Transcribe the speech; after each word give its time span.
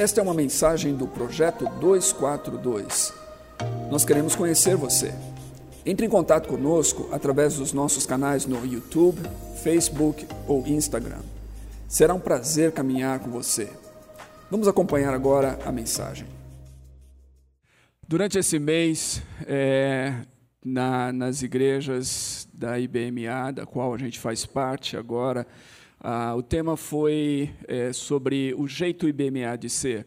Esta 0.00 0.18
é 0.18 0.24
uma 0.24 0.32
mensagem 0.32 0.96
do 0.96 1.06
projeto 1.06 1.66
242. 1.78 3.12
Nós 3.90 4.02
queremos 4.02 4.34
conhecer 4.34 4.74
você. 4.74 5.12
Entre 5.84 6.06
em 6.06 6.08
contato 6.08 6.48
conosco 6.48 7.10
através 7.12 7.56
dos 7.56 7.74
nossos 7.74 8.06
canais 8.06 8.46
no 8.46 8.64
YouTube, 8.64 9.20
Facebook 9.62 10.26
ou 10.48 10.66
Instagram. 10.66 11.20
Será 11.86 12.14
um 12.14 12.18
prazer 12.18 12.72
caminhar 12.72 13.18
com 13.18 13.30
você. 13.30 13.68
Vamos 14.50 14.66
acompanhar 14.66 15.12
agora 15.12 15.58
a 15.66 15.70
mensagem. 15.70 16.26
Durante 18.08 18.38
esse 18.38 18.58
mês, 18.58 19.22
é, 19.46 20.14
na, 20.64 21.12
nas 21.12 21.42
igrejas 21.42 22.48
da 22.54 22.80
IBMA, 22.80 23.52
da 23.52 23.66
qual 23.66 23.92
a 23.92 23.98
gente 23.98 24.18
faz 24.18 24.46
parte 24.46 24.96
agora, 24.96 25.46
ah, 26.02 26.34
o 26.34 26.42
tema 26.42 26.78
foi 26.78 27.50
é, 27.68 27.92
sobre 27.92 28.54
o 28.56 28.66
jeito 28.66 29.06
IBMA 29.06 29.58
de 29.58 29.68
ser. 29.68 30.06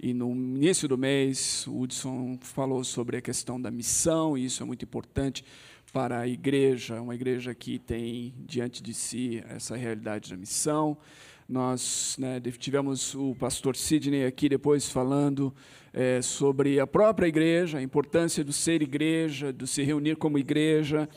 E 0.00 0.12
no 0.12 0.32
início 0.32 0.88
do 0.88 0.98
mês, 0.98 1.64
o 1.68 1.80
Hudson 1.80 2.38
falou 2.42 2.82
sobre 2.82 3.18
a 3.18 3.20
questão 3.20 3.60
da 3.60 3.70
missão, 3.70 4.36
e 4.36 4.44
isso 4.44 4.64
é 4.64 4.66
muito 4.66 4.84
importante 4.84 5.44
para 5.92 6.18
a 6.18 6.26
igreja, 6.26 7.00
uma 7.00 7.14
igreja 7.14 7.54
que 7.54 7.78
tem 7.78 8.34
diante 8.46 8.82
de 8.82 8.92
si 8.92 9.40
essa 9.48 9.76
realidade 9.76 10.28
da 10.28 10.36
missão. 10.36 10.98
Nós 11.48 12.16
né, 12.18 12.40
tivemos 12.58 13.14
o 13.14 13.32
pastor 13.36 13.76
Sidney 13.76 14.24
aqui 14.24 14.48
depois 14.48 14.90
falando 14.90 15.54
é, 15.98 16.22
sobre 16.22 16.78
a 16.78 16.86
própria 16.86 17.26
igreja, 17.26 17.78
a 17.78 17.82
importância 17.82 18.44
do 18.44 18.52
ser 18.52 18.82
igreja, 18.82 19.52
do 19.52 19.66
se 19.66 19.82
reunir 19.82 20.14
como 20.14 20.38
igreja. 20.38 21.08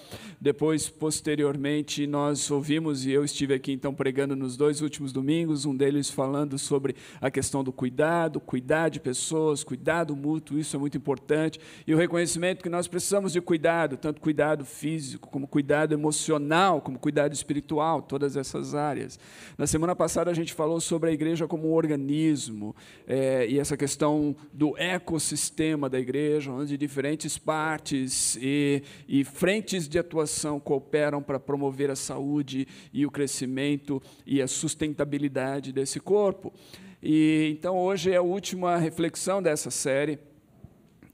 Depois, 0.42 0.90
posteriormente, 0.90 2.08
nós 2.08 2.50
ouvimos, 2.50 3.06
e 3.06 3.12
eu 3.12 3.24
estive 3.24 3.54
aqui 3.54 3.72
então 3.72 3.94
pregando 3.94 4.36
nos 4.36 4.58
dois 4.58 4.82
últimos 4.82 5.14
domingos, 5.14 5.68
um 5.68 5.76
deles 5.76 6.10
falando 6.10 6.58
sobre 6.58 6.96
a 7.22 7.30
questão 7.30 7.64
do 7.64 7.72
cuidado, 7.72 8.40
cuidar 8.40 8.90
de 8.90 9.00
pessoas, 9.00 9.64
cuidado 9.64 10.16
mútuo, 10.16 10.58
isso 10.58 10.76
é 10.76 10.80
muito 10.80 10.98
importante, 10.98 11.60
e 11.86 11.94
o 11.94 11.98
reconhecimento 11.98 12.64
que 12.64 12.70
nós 12.70 12.88
precisamos 12.88 13.34
de 13.34 13.40
cuidado, 13.40 13.98
tanto 13.98 14.20
cuidado 14.20 14.66
físico, 14.66 15.30
como 15.30 15.48
cuidado 15.48 15.94
emocional, 15.94 16.82
como 16.82 16.98
cuidado 16.98 17.34
espiritual, 17.34 18.02
todas 18.02 18.36
essas 18.36 18.74
áreas. 18.74 19.20
Na 19.60 19.68
semana 19.68 19.96
passada 19.96 20.32
a 20.32 20.34
gente 20.34 20.56
falou 20.56 20.82
sobre 20.82 21.12
a 21.12 21.14
igreja 21.14 21.48
como 21.48 21.70
um 21.70 21.74
organismo, 21.74 22.76
é, 23.06 23.46
e 23.48 23.60
essa 23.60 23.78
questão 23.78 24.36
do 24.52 24.71
ecossistema 24.78 25.90
da 25.90 26.00
igreja, 26.00 26.52
onde 26.52 26.78
diferentes 26.78 27.38
partes 27.38 28.38
e, 28.42 28.84
e 29.08 29.24
frentes 29.24 29.88
de 29.88 30.00
atuação 30.00 30.60
cooperam 30.60 31.22
para 31.22 31.40
promover 31.40 31.90
a 31.90 31.96
saúde 31.96 32.68
e 32.94 33.06
o 33.06 33.12
crescimento 33.12 34.02
e 34.26 34.42
a 34.42 34.48
sustentabilidade 34.48 35.72
desse 35.72 36.00
corpo. 36.00 36.54
E 37.02 37.56
então 37.58 37.78
hoje 37.78 38.12
é 38.12 38.18
a 38.18 38.22
última 38.22 38.78
reflexão 38.78 39.42
dessa 39.42 39.72
série. 39.72 40.20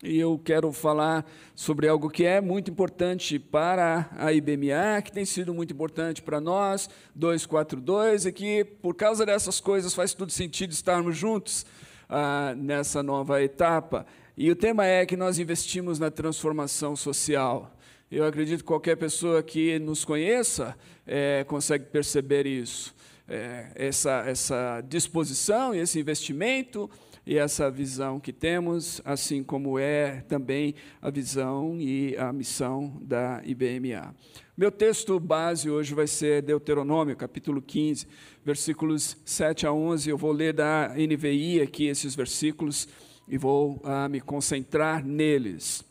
E 0.04 0.20
eu 0.20 0.40
quero 0.44 0.72
falar 0.72 1.26
sobre 1.56 1.88
algo 1.88 2.10
que 2.10 2.24
é 2.24 2.40
muito 2.40 2.70
importante 2.70 3.40
para 3.40 4.08
a 4.16 4.32
IBMA, 4.32 5.02
que 5.04 5.12
tem 5.12 5.26
sido 5.26 5.56
muito 5.56 5.74
importante 5.74 6.22
para 6.22 6.40
nós, 6.40 6.88
242, 7.16 8.28
e 8.28 8.32
que, 8.32 8.64
por 8.64 8.94
causa 8.94 9.26
dessas 9.26 9.60
coisas, 9.60 9.96
faz 9.96 10.14
todo 10.14 10.32
sentido 10.32 10.72
estarmos 10.72 11.18
juntos 11.18 11.66
ah, 12.10 12.54
nessa 12.56 13.02
nova 13.04 13.42
etapa. 13.42 14.06
E 14.36 14.52
o 14.52 14.56
tema 14.56 14.86
é 14.86 15.06
que 15.06 15.18
nós 15.18 15.40
investimos 15.40 16.00
na 16.00 16.12
transformação 16.12 16.96
social. 16.96 17.76
Eu 18.10 18.26
acredito 18.26 18.60
que 18.60 18.66
qualquer 18.66 18.96
pessoa 18.96 19.44
que 19.44 19.78
nos 19.80 20.06
conheça 20.06 20.78
é, 21.06 21.44
consegue 21.44 21.86
perceber 21.86 22.46
isso. 22.46 22.96
É, 23.28 23.72
essa, 23.76 24.24
essa 24.26 24.82
disposição 24.88 25.76
e 25.76 25.80
esse 25.80 26.00
investimento 26.00 26.90
e 27.28 27.38
essa 27.38 27.70
visão 27.70 28.22
que 28.22 28.32
temos, 28.32 29.02
assim 29.04 29.44
como 29.44 29.78
é 29.78 30.22
também 30.30 30.74
a 31.02 31.10
visão 31.10 31.76
e 31.78 32.16
a 32.18 32.32
missão 32.32 32.98
da 33.02 33.42
IBMA. 33.44 34.16
Meu 34.56 34.72
texto 34.72 35.20
base 35.20 35.70
hoje 35.70 35.94
vai 35.94 36.08
ser 36.08 36.42
Deuteronômio, 36.42 37.18
capítulo 37.18 37.62
15, 37.62 38.08
versículos 38.46 39.18
7 39.26 39.68
a 39.68 39.74
11. 39.74 40.10
Eu 40.10 40.18
vou 40.18 40.32
ler 40.32 40.54
da 40.54 40.96
NVI 40.96 41.60
aqui 41.60 41.88
esses 41.88 42.16
versículos 42.16 42.88
e 43.28 43.38
vou 43.38 43.82
ah, 43.84 44.08
me 44.08 44.22
concentrar 44.22 45.06
neles. 45.06 45.84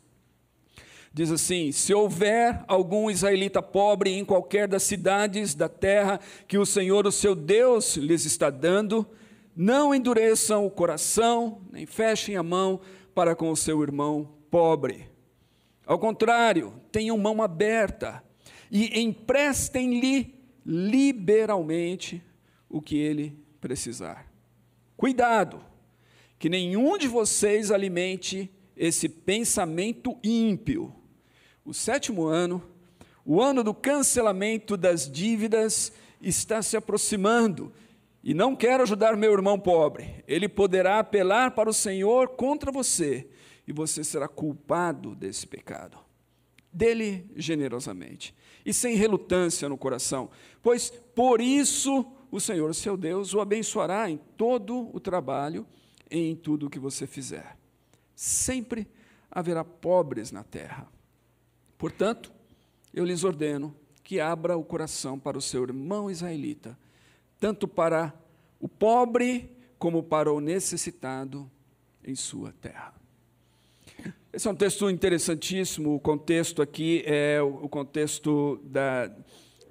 Diz 1.13 1.31
assim: 1.31 1.71
Se 1.71 1.93
houver 1.93 2.65
algum 2.67 3.11
israelita 3.11 3.61
pobre 3.61 4.11
em 4.11 4.25
qualquer 4.25 4.67
das 4.67 4.85
cidades 4.85 5.55
da 5.55 5.69
terra 5.69 6.19
que 6.49 6.57
o 6.57 6.65
Senhor, 6.65 7.07
o 7.07 7.13
seu 7.13 7.35
Deus, 7.35 7.97
lhes 7.97 8.25
está 8.25 8.49
dando, 8.49 9.07
não 9.57 9.95
endureçam 9.95 10.67
o 10.67 10.71
coração, 10.71 11.63
nem 11.73 11.87
fechem 11.87 12.37
a 12.37 12.43
mão 12.43 12.79
para 13.15 13.35
com 13.35 13.51
o 13.51 13.57
seu 13.57 13.83
irmão 13.83 14.29
pobre. 14.51 15.11
Ao 15.87 15.99
contrário, 15.99 16.75
tenham 16.93 17.17
mão 17.17 17.43
aberta 17.43 18.23
e 18.71 19.01
emprestem-lhe 19.01 20.35
liberalmente 20.65 22.23
o 22.69 22.83
que 22.83 22.99
ele 22.99 23.39
precisar. 23.61 24.31
Cuidado, 24.97 25.65
que 26.39 26.51
nenhum 26.51 26.99
de 26.99 27.09
vocês 27.09 27.71
alimente 27.71 28.51
esse 28.77 29.09
pensamento 29.09 30.19
ímpio. 30.23 30.95
O 31.65 31.73
sétimo 31.73 32.27
ano, 32.27 32.63
o 33.25 33.41
ano 33.41 33.65
do 33.65 33.73
cancelamento 33.73 34.77
das 34.77 35.11
dívidas, 35.11 35.93
está 36.21 36.61
se 36.61 36.77
aproximando 36.77 37.73
e 38.27 38.35
não 38.35 38.57
quero 38.57 38.83
ajudar 38.83 39.17
meu 39.17 39.33
irmão 39.33 39.57
pobre, 39.57 40.25
ele 40.27 40.49
poderá 40.49 40.99
apelar 40.99 41.53
para 41.53 41.71
o 41.71 41.73
Senhor 41.73 42.31
contra 42.31 42.73
você 42.73 43.31
e 43.69 43.73
você 43.73 44.03
será 44.03 44.27
culpado 44.27 45.15
desse 45.15 45.47
pecado. 45.47 45.97
Dele 46.73 47.31
generosamente 47.37 48.35
e 48.65 48.75
sem 48.75 48.97
relutância 48.97 49.69
no 49.69 49.79
coração, 49.79 50.29
pois 50.61 50.91
por 51.15 51.41
isso 51.41 52.05
o 52.29 52.41
Senhor, 52.41 52.75
seu 52.75 52.97
Deus, 52.97 53.33
o 53.33 53.41
abençoará 53.41 54.11
em 54.11 54.17
todo 54.37 54.91
o 54.93 54.99
trabalho 54.99 55.65
e 56.11 56.19
em 56.19 56.35
tudo 56.35 56.67
o 56.67 56.71
que 56.71 56.81
você 56.81 57.07
fizer. 57.07 57.57
Sempre 58.13 58.89
haverá 59.31 59.65
pobres 59.65 60.33
na 60.33 60.43
terra. 60.43 60.89
Portanto, 61.79 62.33
eu 62.93 63.05
lhes 63.05 63.23
ordeno 63.23 63.73
que 64.03 64.19
abra 64.19 64.57
o 64.57 64.65
coração 64.65 65.17
para 65.17 65.39
o 65.39 65.43
seu 65.43 65.63
irmão 65.63 66.11
israelita 66.11 66.77
tanto 67.39 67.69
para 67.69 68.15
o 68.61 68.69
pobre 68.69 69.51
como 69.79 70.03
para 70.03 70.33
o 70.33 70.41
necessitado 70.41 71.51
em 72.05 72.15
sua 72.15 72.53
terra. 72.61 72.95
Esse 74.33 74.49
é 74.49 74.51
um 74.51 74.55
texto 74.55 74.91
interessantíssimo. 74.91 75.95
O 75.95 76.01
contexto 76.01 76.61
aqui 76.61 77.03
é 77.07 77.41
o 77.41 77.69
contexto 77.69 78.61
da, 78.65 79.11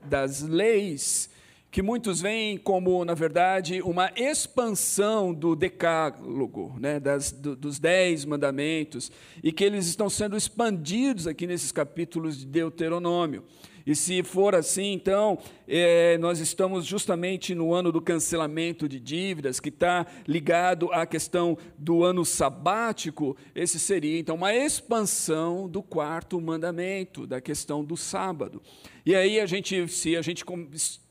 das 0.04 0.42
leis, 0.42 1.30
que 1.70 1.82
muitos 1.82 2.22
veem 2.22 2.58
como, 2.58 3.06
na 3.06 3.14
verdade, 3.14 3.82
uma 3.82 4.12
expansão 4.16 5.34
do 5.34 5.56
decálogo, 5.56 6.76
né, 6.80 7.00
das, 7.00 7.32
do, 7.32 7.56
dos 7.56 7.78
dez 7.78 8.26
mandamentos, 8.26 9.12
e 9.44 9.52
que 9.52 9.64
eles 9.64 9.86
estão 9.86 10.10
sendo 10.10 10.36
expandidos 10.36 11.28
aqui 11.28 11.46
nesses 11.46 11.72
capítulos 11.72 12.40
de 12.40 12.46
Deuteronômio. 12.46 13.44
E 13.86 13.96
se 13.96 14.24
for 14.24 14.56
assim, 14.56 14.94
então, 14.94 15.38
é, 15.68 16.18
nós 16.18 16.40
estamos 16.40 16.86
justamente 16.86 17.54
no 17.54 17.72
ano 17.72 17.92
do 17.92 18.02
cancelamento 18.02 18.90
de 18.90 19.00
dívidas, 19.00 19.60
que 19.60 19.70
está 19.70 20.08
ligado 20.28 20.92
à 20.92 21.06
questão 21.06 21.56
do 21.78 22.04
ano 22.04 22.26
sabático. 22.26 23.38
Esse 23.54 23.78
seria, 23.78 24.20
então, 24.20 24.36
uma 24.36 24.54
expansão 24.56 25.70
do 25.70 25.84
quarto 25.84 26.42
mandamento, 26.42 27.28
da 27.28 27.40
questão 27.40 27.84
do 27.84 27.96
sábado. 27.96 28.60
E 29.06 29.14
aí, 29.14 29.40
a 29.40 29.46
gente, 29.46 29.88
se 29.88 30.18
a 30.18 30.22
gente 30.24 30.44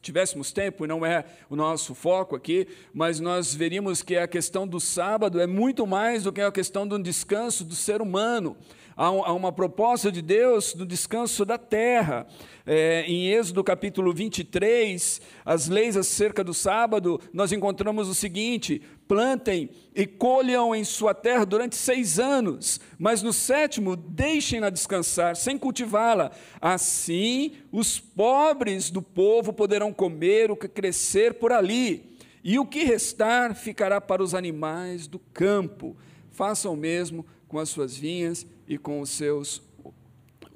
tivéssemos 0.03 0.51
tempo, 0.51 0.85
e 0.85 0.89
não 0.89 1.07
é 1.07 1.25
o 1.49 1.55
nosso 1.55 1.95
foco 1.95 2.35
aqui, 2.35 2.67
mas 2.93 3.21
nós 3.21 3.55
veríamos 3.55 4.03
que 4.03 4.17
a 4.17 4.27
questão 4.27 4.67
do 4.67 4.81
sábado 4.81 5.41
é 5.41 5.47
muito 5.47 5.87
mais 5.87 6.25
do 6.25 6.33
que 6.33 6.41
a 6.41 6.51
questão 6.51 6.89
do 6.89 7.01
descanso 7.01 7.65
do 7.65 7.77
ser 7.77 8.03
humano 8.03 8.57
há 8.97 9.33
uma 9.33 9.53
proposta 9.53 10.11
de 10.11 10.23
Deus 10.23 10.75
do 10.75 10.87
descanso 10.87 11.45
da 11.45 11.59
terra. 11.59 12.27
É, 12.67 13.05
em 13.07 13.29
Êxodo 13.29 13.63
capítulo 13.63 14.13
23, 14.13 15.21
as 15.45 15.69
leis 15.69 15.97
acerca 15.97 16.43
do 16.43 16.55
sábado, 16.55 17.21
nós 17.33 17.53
encontramos 17.53 18.09
o 18.09 18.15
seguinte: 18.15 18.81
plantem 19.07 19.69
e 19.95 20.07
colham 20.07 20.75
em 20.75 20.85
sua 20.85 21.13
terra 21.13 21.45
durante 21.45 21.77
seis 21.77 22.19
anos, 22.19 22.81
mas 22.99 23.23
no 23.23 23.33
sétimo 23.33 23.97
deixem-na 23.97 24.71
descansar, 24.71 25.37
sem 25.37 25.59
cultivá-la. 25.59 26.31
Assim, 26.61 27.53
os 27.71 28.01
pobres 28.01 28.91
do 28.91 29.03
povo 29.03 29.53
poderão 29.53 29.93
comer 29.93 30.51
o 30.51 30.57
que 30.57 30.69
crescer 30.69 31.35
por 31.35 31.53
ali, 31.53 32.17
e 32.43 32.59
o 32.59 32.67
que 32.67 32.85
restar 32.85 33.55
ficará 33.55 34.01
para 34.01 34.23
os 34.23 34.35
animais 34.35 35.07
do 35.07 35.19
campo. 35.19 35.97
Façam 36.31 36.73
o 36.73 36.77
mesmo 36.77 37.25
com 37.55 37.61
as 37.61 37.69
suas 37.69 37.97
vinhas 37.97 38.45
e 38.67 38.77
com 38.77 39.01
os 39.01 39.11
seus 39.11 39.63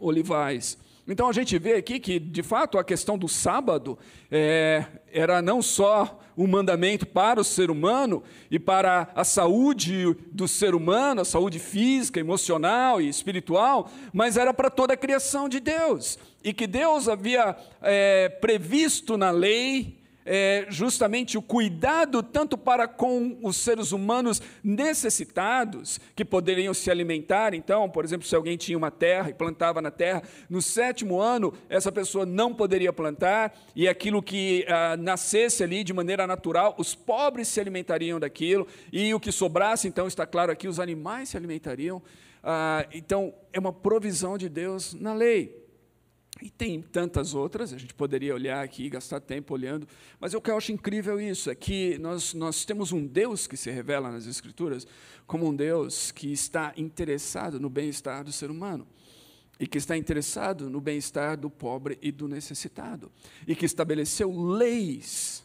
olivais. 0.00 0.76
Então 1.06 1.28
a 1.28 1.32
gente 1.32 1.56
vê 1.56 1.74
aqui 1.74 2.00
que, 2.00 2.18
de 2.18 2.42
fato, 2.42 2.76
a 2.76 2.82
questão 2.82 3.16
do 3.16 3.28
sábado 3.28 3.96
é, 4.28 4.84
era 5.12 5.40
não 5.40 5.62
só 5.62 6.18
um 6.36 6.48
mandamento 6.48 7.06
para 7.06 7.40
o 7.40 7.44
ser 7.44 7.70
humano 7.70 8.20
e 8.50 8.58
para 8.58 9.12
a 9.14 9.22
saúde 9.22 10.12
do 10.32 10.48
ser 10.48 10.74
humano, 10.74 11.20
a 11.20 11.24
saúde 11.24 11.60
física, 11.60 12.18
emocional 12.18 13.00
e 13.00 13.08
espiritual, 13.08 13.88
mas 14.12 14.36
era 14.36 14.52
para 14.52 14.68
toda 14.68 14.94
a 14.94 14.96
criação 14.96 15.48
de 15.48 15.60
Deus. 15.60 16.18
E 16.42 16.52
que 16.52 16.66
Deus 16.66 17.08
havia 17.08 17.56
é, 17.80 18.28
previsto 18.28 19.16
na 19.16 19.30
lei 19.30 19.97
é, 20.30 20.66
justamente 20.68 21.38
o 21.38 21.42
cuidado 21.42 22.22
tanto 22.22 22.58
para 22.58 22.86
com 22.86 23.38
os 23.42 23.56
seres 23.56 23.92
humanos 23.92 24.42
necessitados, 24.62 25.98
que 26.14 26.22
poderiam 26.22 26.74
se 26.74 26.90
alimentar. 26.90 27.54
Então, 27.54 27.88
por 27.88 28.04
exemplo, 28.04 28.26
se 28.26 28.36
alguém 28.36 28.58
tinha 28.58 28.76
uma 28.76 28.90
terra 28.90 29.30
e 29.30 29.34
plantava 29.34 29.80
na 29.80 29.90
terra, 29.90 30.22
no 30.50 30.60
sétimo 30.60 31.18
ano, 31.18 31.54
essa 31.70 31.90
pessoa 31.90 32.26
não 32.26 32.52
poderia 32.54 32.92
plantar, 32.92 33.58
e 33.74 33.88
aquilo 33.88 34.22
que 34.22 34.66
ah, 34.68 34.98
nascesse 34.98 35.64
ali 35.64 35.82
de 35.82 35.94
maneira 35.94 36.26
natural, 36.26 36.74
os 36.76 36.94
pobres 36.94 37.48
se 37.48 37.58
alimentariam 37.58 38.20
daquilo, 38.20 38.66
e 38.92 39.14
o 39.14 39.20
que 39.20 39.32
sobrasse, 39.32 39.88
então, 39.88 40.06
está 40.06 40.26
claro 40.26 40.52
aqui, 40.52 40.68
os 40.68 40.78
animais 40.78 41.30
se 41.30 41.38
alimentariam. 41.38 42.02
Ah, 42.44 42.86
então, 42.92 43.32
é 43.50 43.58
uma 43.58 43.72
provisão 43.72 44.36
de 44.36 44.50
Deus 44.50 44.92
na 44.92 45.14
lei. 45.14 45.67
E 46.40 46.50
tem 46.50 46.80
tantas 46.80 47.34
outras, 47.34 47.72
a 47.72 47.78
gente 47.78 47.92
poderia 47.94 48.32
olhar 48.32 48.62
aqui 48.62 48.84
e 48.84 48.90
gastar 48.90 49.20
tempo 49.20 49.54
olhando, 49.54 49.88
mas 50.20 50.34
o 50.34 50.40
que 50.40 50.50
eu 50.50 50.56
acho 50.56 50.70
incrível 50.70 51.20
isso 51.20 51.50
é 51.50 51.54
que 51.54 51.98
nós, 51.98 52.32
nós 52.32 52.64
temos 52.64 52.92
um 52.92 53.04
Deus 53.04 53.46
que 53.46 53.56
se 53.56 53.70
revela 53.70 54.10
nas 54.10 54.26
Escrituras 54.26 54.86
como 55.26 55.48
um 55.48 55.54
Deus 55.54 56.12
que 56.12 56.32
está 56.32 56.72
interessado 56.76 57.58
no 57.58 57.68
bem-estar 57.68 58.22
do 58.22 58.30
ser 58.30 58.50
humano, 58.50 58.86
e 59.58 59.66
que 59.66 59.78
está 59.78 59.96
interessado 59.96 60.70
no 60.70 60.80
bem-estar 60.80 61.36
do 61.36 61.50
pobre 61.50 61.98
e 62.00 62.12
do 62.12 62.28
necessitado, 62.28 63.10
e 63.46 63.56
que 63.56 63.66
estabeleceu 63.66 64.30
leis 64.30 65.44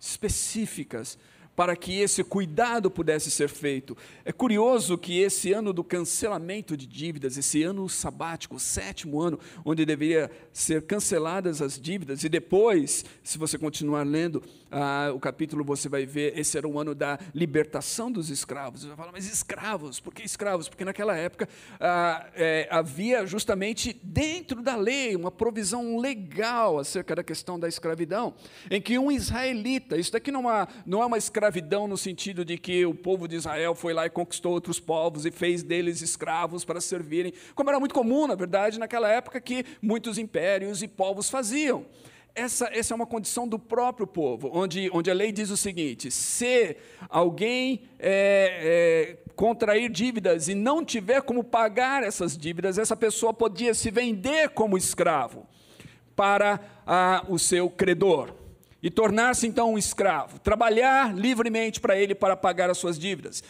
específicas 0.00 1.18
para 1.54 1.76
que 1.76 2.00
esse 2.00 2.24
cuidado 2.24 2.90
pudesse 2.90 3.30
ser 3.30 3.48
feito. 3.48 3.96
É 4.24 4.32
curioso 4.32 4.96
que 4.96 5.20
esse 5.20 5.52
ano 5.52 5.72
do 5.72 5.84
cancelamento 5.84 6.76
de 6.76 6.86
dívidas, 6.86 7.36
esse 7.36 7.62
ano 7.62 7.88
sabático, 7.88 8.56
o 8.56 8.60
sétimo 8.60 9.20
ano, 9.20 9.38
onde 9.64 9.84
deveria 9.84 10.30
ser 10.52 10.82
canceladas 10.82 11.60
as 11.60 11.78
dívidas, 11.78 12.24
e 12.24 12.28
depois, 12.28 13.04
se 13.22 13.36
você 13.36 13.58
continuar 13.58 14.06
lendo 14.06 14.42
ah, 14.70 15.12
o 15.14 15.20
capítulo, 15.20 15.62
você 15.62 15.88
vai 15.88 16.06
ver, 16.06 16.38
esse 16.38 16.56
era 16.56 16.66
o 16.66 16.78
ano 16.78 16.94
da 16.94 17.18
libertação 17.34 18.10
dos 18.10 18.30
escravos. 18.30 18.80
Você 18.80 18.88
vai 18.88 18.96
falar, 18.96 19.12
mas 19.12 19.30
escravos, 19.30 20.00
por 20.00 20.14
que 20.14 20.22
escravos? 20.22 20.68
Porque 20.68 20.84
naquela 20.84 21.14
época 21.14 21.46
ah, 21.78 22.26
é, 22.34 22.66
havia 22.70 23.26
justamente 23.26 23.92
dentro 24.02 24.62
da 24.62 24.74
lei 24.74 25.14
uma 25.14 25.30
provisão 25.30 25.98
legal 25.98 26.78
acerca 26.78 27.14
da 27.14 27.22
questão 27.22 27.60
da 27.60 27.68
escravidão, 27.68 28.34
em 28.70 28.80
que 28.80 28.98
um 28.98 29.12
israelita, 29.12 29.98
isso 29.98 30.12
daqui 30.12 30.30
não 30.30 30.50
é, 30.50 30.66
não 30.86 31.02
é 31.02 31.06
uma 31.06 31.18
escravidão, 31.18 31.41
escravidão 31.42 31.88
no 31.88 31.96
sentido 31.96 32.44
de 32.44 32.56
que 32.56 32.86
o 32.86 32.94
povo 32.94 33.26
de 33.26 33.34
Israel 33.34 33.74
foi 33.74 33.92
lá 33.92 34.06
e 34.06 34.10
conquistou 34.10 34.52
outros 34.52 34.78
povos 34.78 35.26
e 35.26 35.30
fez 35.32 35.64
deles 35.64 36.00
escravos 36.00 36.64
para 36.64 36.80
servirem, 36.80 37.32
como 37.56 37.68
era 37.68 37.80
muito 37.80 37.92
comum, 37.92 38.28
na 38.28 38.36
verdade, 38.36 38.78
naquela 38.78 39.08
época 39.08 39.40
que 39.40 39.64
muitos 39.80 40.18
impérios 40.18 40.84
e 40.84 40.88
povos 40.88 41.28
faziam. 41.28 41.84
Essa, 42.32 42.70
essa 42.72 42.94
é 42.94 42.96
uma 42.96 43.06
condição 43.06 43.48
do 43.48 43.58
próprio 43.58 44.06
povo, 44.06 44.50
onde, 44.54 44.88
onde 44.92 45.10
a 45.10 45.14
lei 45.14 45.32
diz 45.32 45.50
o 45.50 45.56
seguinte: 45.56 46.12
se 46.12 46.76
alguém 47.08 47.82
é, 47.98 49.16
é, 49.28 49.30
contrair 49.34 49.90
dívidas 49.90 50.46
e 50.46 50.54
não 50.54 50.84
tiver 50.84 51.22
como 51.22 51.42
pagar 51.42 52.04
essas 52.04 52.38
dívidas, 52.38 52.78
essa 52.78 52.96
pessoa 52.96 53.34
podia 53.34 53.74
se 53.74 53.90
vender 53.90 54.50
como 54.50 54.78
escravo 54.78 55.44
para 56.14 56.60
a, 56.86 57.24
o 57.28 57.36
seu 57.36 57.68
credor 57.68 58.41
e 58.82 58.90
tornar-se 58.90 59.46
então 59.46 59.74
um 59.74 59.78
escravo, 59.78 60.38
trabalhar 60.40 61.14
livremente 61.14 61.80
para 61.80 61.96
ele 61.96 62.14
para 62.14 62.36
pagar 62.36 62.68
as 62.68 62.78
suas 62.78 62.98
dívidas. 62.98 63.42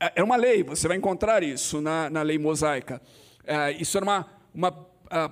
É, 0.00 0.14
é 0.16 0.22
uma 0.22 0.36
lei, 0.36 0.62
você 0.62 0.88
vai 0.88 0.96
encontrar 0.96 1.42
isso 1.42 1.80
na, 1.80 2.10
na 2.10 2.22
lei 2.22 2.38
mosaica. 2.38 3.00
É, 3.46 3.70
isso 3.72 3.96
era 3.96 4.04
uma, 4.04 4.26
uma 4.52 4.72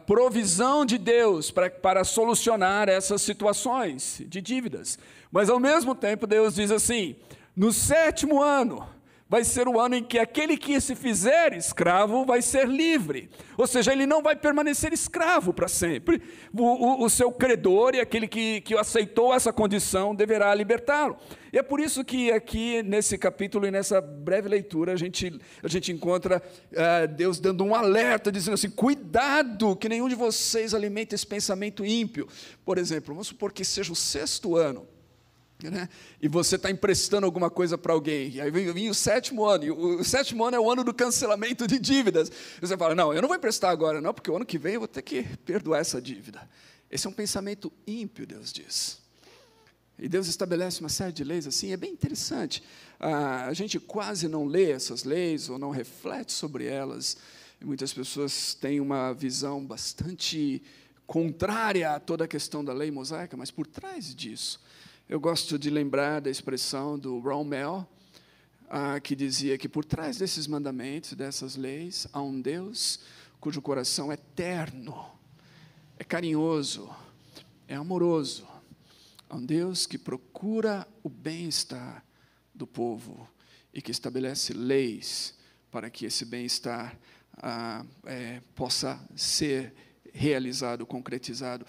provisão 0.06 0.86
de 0.86 0.98
Deus 0.98 1.50
para, 1.50 1.69
para 1.69 2.04
solucionar 2.04 2.88
essas 2.88 3.22
situações 3.22 4.22
de 4.26 4.40
dívidas. 4.40 4.98
Mas 5.32 5.50
ao 5.50 5.58
mesmo 5.58 5.94
tempo, 5.94 6.26
Deus 6.26 6.54
diz 6.54 6.70
assim: 6.70 7.16
no 7.56 7.72
sétimo 7.72 8.40
ano, 8.40 8.88
vai 9.29 9.43
ser 9.43 9.67
o 9.67 9.81
ano 9.81 9.97
em 9.97 10.05
que 10.05 10.19
aquele 10.19 10.56
que 10.56 10.79
se 10.81 10.94
fizer 10.94 11.55
escravo 11.55 12.25
vai 12.25 12.43
ser 12.43 12.69
livre. 12.69 13.31
Ou 13.56 13.67
seja, 13.67 13.93
ele 13.93 14.06
não 14.06 14.23
vai 14.23 14.37
permanecer 14.37 14.93
escravo 14.93 15.53
para 15.53 15.67
sempre. 15.67 16.21
O, 16.53 16.62
o, 16.62 17.05
o, 17.05 17.11
seu 17.11 17.32
credor 17.32 17.94
e 17.94 18.00
aquele 18.00 18.29
que, 18.29 18.61
que 18.61 18.76
aceitou 18.76 19.35
essa 19.35 19.53
condição 19.53 20.15
deverá 20.15 20.55
libertá-lo. 20.55 21.17
E 21.53 21.59
é 21.59 21.62
por 21.62 21.81
isso 21.81 22.05
que 22.05 22.31
aqui 22.32 22.82
nesse 22.82 23.17
capítulo 23.17 23.67
e 23.67 23.71
nessa 23.71 24.00
breve 24.00 24.49
leitura 24.49 24.93
a 24.93 24.97
gente, 24.97 25.41
a 25.62 25.69
gente 25.69 25.91
encontra 25.91 26.43
uh, 26.73 27.09
Deus 27.09 27.41
dando 27.41 27.65
um 27.65 27.75
alerta, 27.75 28.31
dizendo 28.31 28.55
assim: 28.55 28.70
cuidado 28.70 29.75
que 29.77 29.88
nenhum 29.88 30.09
de 30.09 30.15
vocês 30.15 30.75
alimente 30.75 31.15
esse 31.15 31.27
pensamento 31.27 31.85
ímpio. 31.85 32.29
Por 32.65 32.77
exemplo, 32.77 33.15
vamos 33.15 33.29
supor 33.29 33.53
que 33.53 33.65
seja 33.65 33.93
o 33.93 33.97
sexto 33.97 34.56
ano 34.56 34.94
né? 35.62 35.89
E 36.21 36.29
você 36.29 36.56
está 36.56 36.71
emprestando 36.71 37.25
alguma 37.25 37.51
coisa 37.51 37.79
para 37.79 37.93
alguém. 37.93 38.31
E 38.31 38.41
aí 38.41 38.51
vem, 38.51 38.73
vem, 38.73 38.91
o 38.91 38.95
sétimo 38.95 39.45
ano. 39.45 39.65
E 39.65 39.71
o, 39.71 40.01
o, 40.01 40.05
sétimo 40.05 40.45
ano 40.45 40.56
é 40.56 40.61
o 40.61 40.71
ano 40.71 40.83
do 40.83 40.93
cancelamento 40.93 41.67
de 41.67 41.79
dívidas. 41.79 42.29
E 42.29 42.61
você 42.67 42.77
fala: 42.77 42.95
Não, 42.95 43.12
eu 43.12 43.23
não 43.23 43.29
vou 43.29 43.37
emprestar 43.37 43.71
agora, 43.71 44.01
não, 44.01 44.12
porque 44.12 44.31
o 44.31 44.37
ano 44.37 44.45
que 44.45 44.59
vem 44.59 44.75
eu 44.75 44.81
vou 44.81 44.89
ter 44.89 45.03
que 45.03 45.23
perdoar 45.45 45.81
essa 45.81 46.01
dívida. 46.01 46.49
Esse 46.91 47.06
é 47.06 47.11
um 47.11 47.15
pensamento 47.15 47.73
ímpio, 47.87 48.27
Deus 48.27 48.53
diz. 48.53 49.03
E 49.99 50.09
Deus 50.09 50.27
estabelece 50.27 50.81
uma 50.81 50.89
série 50.89 51.12
de 51.12 51.23
leis 51.23 51.47
assim. 51.47 51.73
É 51.73 51.77
bem 51.77 51.93
interessante. 51.93 52.62
Ah, 52.99 53.47
a 53.47 53.53
gente 53.53 53.79
quase 53.79 54.29
não 54.29 54.45
lê 54.45 54.73
essas 54.73 55.05
leis 55.05 55.49
ou 55.49 55.59
não 55.59 55.71
reflete 55.71 56.33
sobre 56.33 56.67
elas. 56.67 57.17
E 57.61 57.65
muitas 57.65 57.93
pessoas 57.93 58.55
têm 58.55 58.81
uma 58.81 59.12
visão 59.12 59.65
bastante 59.65 60.62
contrária 61.06 61.95
a 61.95 62.01
toda 62.01 62.25
a 62.25 62.29
questão 62.29 62.65
da 62.65 62.73
lei 62.73 62.91
mosaica, 62.91 63.37
mas 63.37 63.51
por 63.51 63.67
trás 63.67 64.15
disso 64.15 64.61
eu 65.06 65.21
gosto 65.21 65.59
de 65.59 65.69
lembrar 65.69 66.21
da 66.21 66.31
expressão 66.31 66.99
do 66.99 67.19
Rommel, 67.19 67.87
ah, 68.71 68.99
que 68.99 69.15
dizia 69.15 69.59
que 69.59 69.69
por 69.69 69.85
trás 69.85 70.17
desses 70.17 70.47
mandamentos, 70.47 71.12
dessas 71.12 71.56
leis, 71.56 72.06
há 72.11 72.23
um 72.23 72.41
Deus 72.41 73.01
cujo 73.39 73.61
coração 73.61 74.11
é 74.11 74.17
terno, 74.17 75.06
é 75.99 76.05
carinhoso, 76.05 76.91
é 77.69 77.75
amoroso. 77.75 78.49
Há 79.29 79.37
um 79.37 79.45
Deus 79.45 79.87
que 79.87 79.99
procura 79.99 80.89
o 81.03 81.11
bem-estar 81.11 82.03
do 82.55 82.67
povo 82.67 83.29
e 83.75 83.82
que 83.82 83.91
estabelece 83.91 84.55
leis 84.55 85.34
para 85.70 85.91
que 85.91 86.06
esse 86.06 86.25
bem-estar 86.25 86.99
ah, 87.37 87.84
é, 88.06 88.41
possa 88.55 88.99
ser 89.15 89.75
realizado, 90.15 90.87
concretizado 90.87 91.67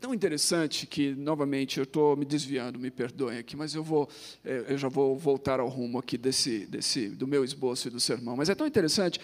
tão 0.00 0.14
interessante 0.14 0.86
que, 0.86 1.14
novamente, 1.14 1.78
eu 1.78 1.84
estou 1.84 2.16
me 2.16 2.24
desviando, 2.24 2.78
me 2.78 2.90
perdoem 2.90 3.38
aqui, 3.38 3.56
mas 3.56 3.74
eu, 3.74 3.82
vou, 3.82 4.08
é, 4.44 4.66
eu 4.68 4.78
já 4.78 4.88
vou 4.88 5.16
voltar 5.18 5.60
ao 5.60 5.68
rumo 5.68 5.98
aqui 5.98 6.16
desse, 6.16 6.66
desse, 6.66 7.08
do 7.08 7.26
meu 7.26 7.44
esboço 7.44 7.88
e 7.88 7.90
do 7.90 8.00
sermão. 8.00 8.36
Mas 8.36 8.48
é 8.48 8.54
tão 8.54 8.66
interessante 8.66 9.20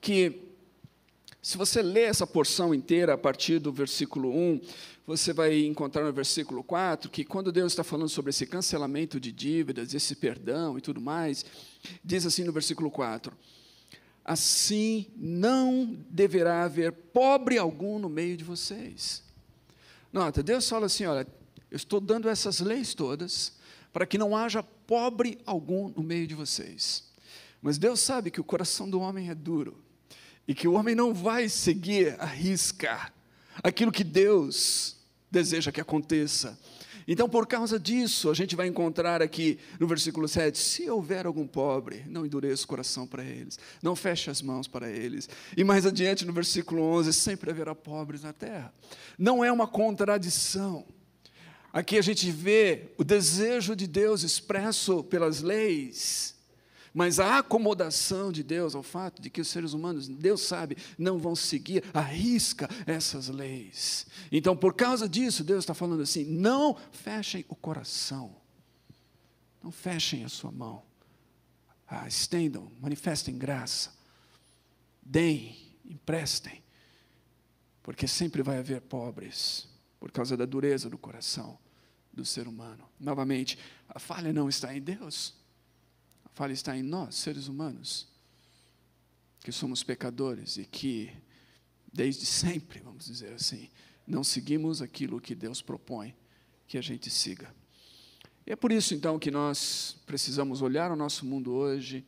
que, 0.00 0.40
se 1.42 1.56
você 1.56 1.82
ler 1.82 2.08
essa 2.08 2.26
porção 2.26 2.74
inteira 2.74 3.14
a 3.14 3.18
partir 3.18 3.58
do 3.58 3.72
versículo 3.72 4.30
1, 4.30 4.60
você 5.06 5.32
vai 5.32 5.64
encontrar 5.64 6.04
no 6.04 6.12
versículo 6.12 6.64
4 6.64 7.10
que, 7.10 7.24
quando 7.24 7.52
Deus 7.52 7.72
está 7.72 7.84
falando 7.84 8.08
sobre 8.08 8.30
esse 8.30 8.46
cancelamento 8.46 9.20
de 9.20 9.30
dívidas, 9.30 9.92
esse 9.92 10.16
perdão 10.16 10.78
e 10.78 10.80
tudo 10.80 11.00
mais, 11.00 11.44
diz 12.02 12.24
assim 12.24 12.44
no 12.44 12.52
versículo 12.52 12.90
4 12.90 13.36
assim 14.24 15.06
não 15.14 15.98
deverá 16.08 16.64
haver 16.64 16.90
pobre 16.92 17.58
algum 17.58 17.98
no 17.98 18.08
meio 18.08 18.38
de 18.38 18.42
vocês. 18.42 19.23
Nota, 20.14 20.44
Deus 20.44 20.68
fala 20.68 20.86
assim: 20.86 21.06
olha, 21.06 21.26
eu 21.68 21.76
estou 21.76 22.00
dando 22.00 22.28
essas 22.28 22.60
leis 22.60 22.94
todas 22.94 23.52
para 23.92 24.06
que 24.06 24.16
não 24.16 24.36
haja 24.36 24.62
pobre 24.62 25.40
algum 25.44 25.88
no 25.88 26.04
meio 26.04 26.24
de 26.24 26.36
vocês. 26.36 27.02
Mas 27.60 27.78
Deus 27.78 27.98
sabe 27.98 28.30
que 28.30 28.40
o 28.40 28.44
coração 28.44 28.88
do 28.88 29.00
homem 29.00 29.28
é 29.28 29.34
duro 29.34 29.82
e 30.46 30.54
que 30.54 30.68
o 30.68 30.74
homem 30.74 30.94
não 30.94 31.12
vai 31.12 31.48
seguir 31.48 32.14
a 32.20 32.26
risca 32.26 33.12
aquilo 33.60 33.90
que 33.90 34.04
Deus 34.04 34.96
deseja 35.28 35.72
que 35.72 35.80
aconteça. 35.80 36.56
Então, 37.06 37.28
por 37.28 37.46
causa 37.46 37.78
disso, 37.78 38.30
a 38.30 38.34
gente 38.34 38.56
vai 38.56 38.66
encontrar 38.66 39.20
aqui 39.20 39.58
no 39.78 39.86
versículo 39.86 40.26
7: 40.26 40.58
se 40.58 40.90
houver 40.90 41.26
algum 41.26 41.46
pobre, 41.46 42.04
não 42.08 42.24
endureça 42.24 42.64
o 42.64 42.68
coração 42.68 43.06
para 43.06 43.22
eles, 43.22 43.58
não 43.82 43.94
feche 43.94 44.30
as 44.30 44.40
mãos 44.40 44.66
para 44.66 44.90
eles. 44.90 45.28
E 45.56 45.62
mais 45.62 45.84
adiante, 45.84 46.24
no 46.24 46.32
versículo 46.32 46.82
11: 46.82 47.12
sempre 47.12 47.50
haverá 47.50 47.74
pobres 47.74 48.22
na 48.22 48.32
terra. 48.32 48.72
Não 49.18 49.44
é 49.44 49.52
uma 49.52 49.66
contradição. 49.66 50.84
Aqui 51.72 51.98
a 51.98 52.02
gente 52.02 52.30
vê 52.30 52.92
o 52.96 53.02
desejo 53.02 53.74
de 53.74 53.88
Deus 53.88 54.22
expresso 54.22 55.02
pelas 55.02 55.40
leis, 55.40 56.34
Mas 56.94 57.18
a 57.18 57.38
acomodação 57.38 58.30
de 58.30 58.44
Deus 58.44 58.72
ao 58.76 58.82
fato 58.84 59.20
de 59.20 59.28
que 59.28 59.40
os 59.40 59.48
seres 59.48 59.72
humanos, 59.72 60.06
Deus 60.06 60.42
sabe, 60.42 60.76
não 60.96 61.18
vão 61.18 61.34
seguir 61.34 61.82
à 61.92 62.00
risca 62.00 62.68
essas 62.86 63.26
leis. 63.26 64.06
Então, 64.30 64.56
por 64.56 64.74
causa 64.74 65.08
disso, 65.08 65.42
Deus 65.42 65.64
está 65.64 65.74
falando 65.74 66.04
assim: 66.04 66.24
não 66.24 66.76
fechem 66.92 67.44
o 67.48 67.56
coração, 67.56 68.36
não 69.60 69.72
fechem 69.72 70.24
a 70.24 70.28
sua 70.28 70.52
mão, 70.52 70.84
ah, 71.88 72.06
estendam, 72.06 72.70
manifestem 72.80 73.36
graça, 73.36 73.92
deem, 75.02 75.76
emprestem, 75.84 76.62
porque 77.82 78.06
sempre 78.06 78.40
vai 78.40 78.58
haver 78.58 78.80
pobres, 78.82 79.66
por 79.98 80.12
causa 80.12 80.36
da 80.36 80.46
dureza 80.46 80.88
do 80.88 80.96
coração 80.96 81.58
do 82.12 82.24
ser 82.24 82.46
humano. 82.46 82.88
Novamente, 83.00 83.58
a 83.88 83.98
falha 83.98 84.32
não 84.32 84.48
está 84.48 84.76
em 84.76 84.80
Deus 84.80 85.42
falha 86.34 86.52
está 86.52 86.76
em 86.76 86.82
nós, 86.82 87.14
seres 87.14 87.46
humanos, 87.46 88.08
que 89.40 89.52
somos 89.52 89.82
pecadores 89.82 90.56
e 90.56 90.64
que, 90.64 91.10
desde 91.92 92.26
sempre, 92.26 92.80
vamos 92.80 93.06
dizer 93.06 93.32
assim, 93.32 93.70
não 94.06 94.24
seguimos 94.24 94.82
aquilo 94.82 95.20
que 95.20 95.34
Deus 95.34 95.62
propõe 95.62 96.14
que 96.66 96.76
a 96.76 96.82
gente 96.82 97.08
siga. 97.08 97.54
E 98.46 98.52
é 98.52 98.56
por 98.56 98.72
isso, 98.72 98.94
então, 98.94 99.18
que 99.18 99.30
nós 99.30 99.96
precisamos 100.04 100.60
olhar 100.60 100.90
o 100.90 100.96
nosso 100.96 101.24
mundo 101.24 101.52
hoje 101.52 102.04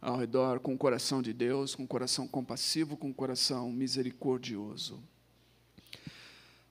ao 0.00 0.18
redor 0.18 0.60
com 0.60 0.74
o 0.74 0.78
coração 0.78 1.22
de 1.22 1.32
Deus, 1.32 1.74
com 1.74 1.84
o 1.84 1.88
coração 1.88 2.26
compassivo, 2.26 2.96
com 2.96 3.10
o 3.10 3.14
coração 3.14 3.70
misericordioso. 3.70 5.02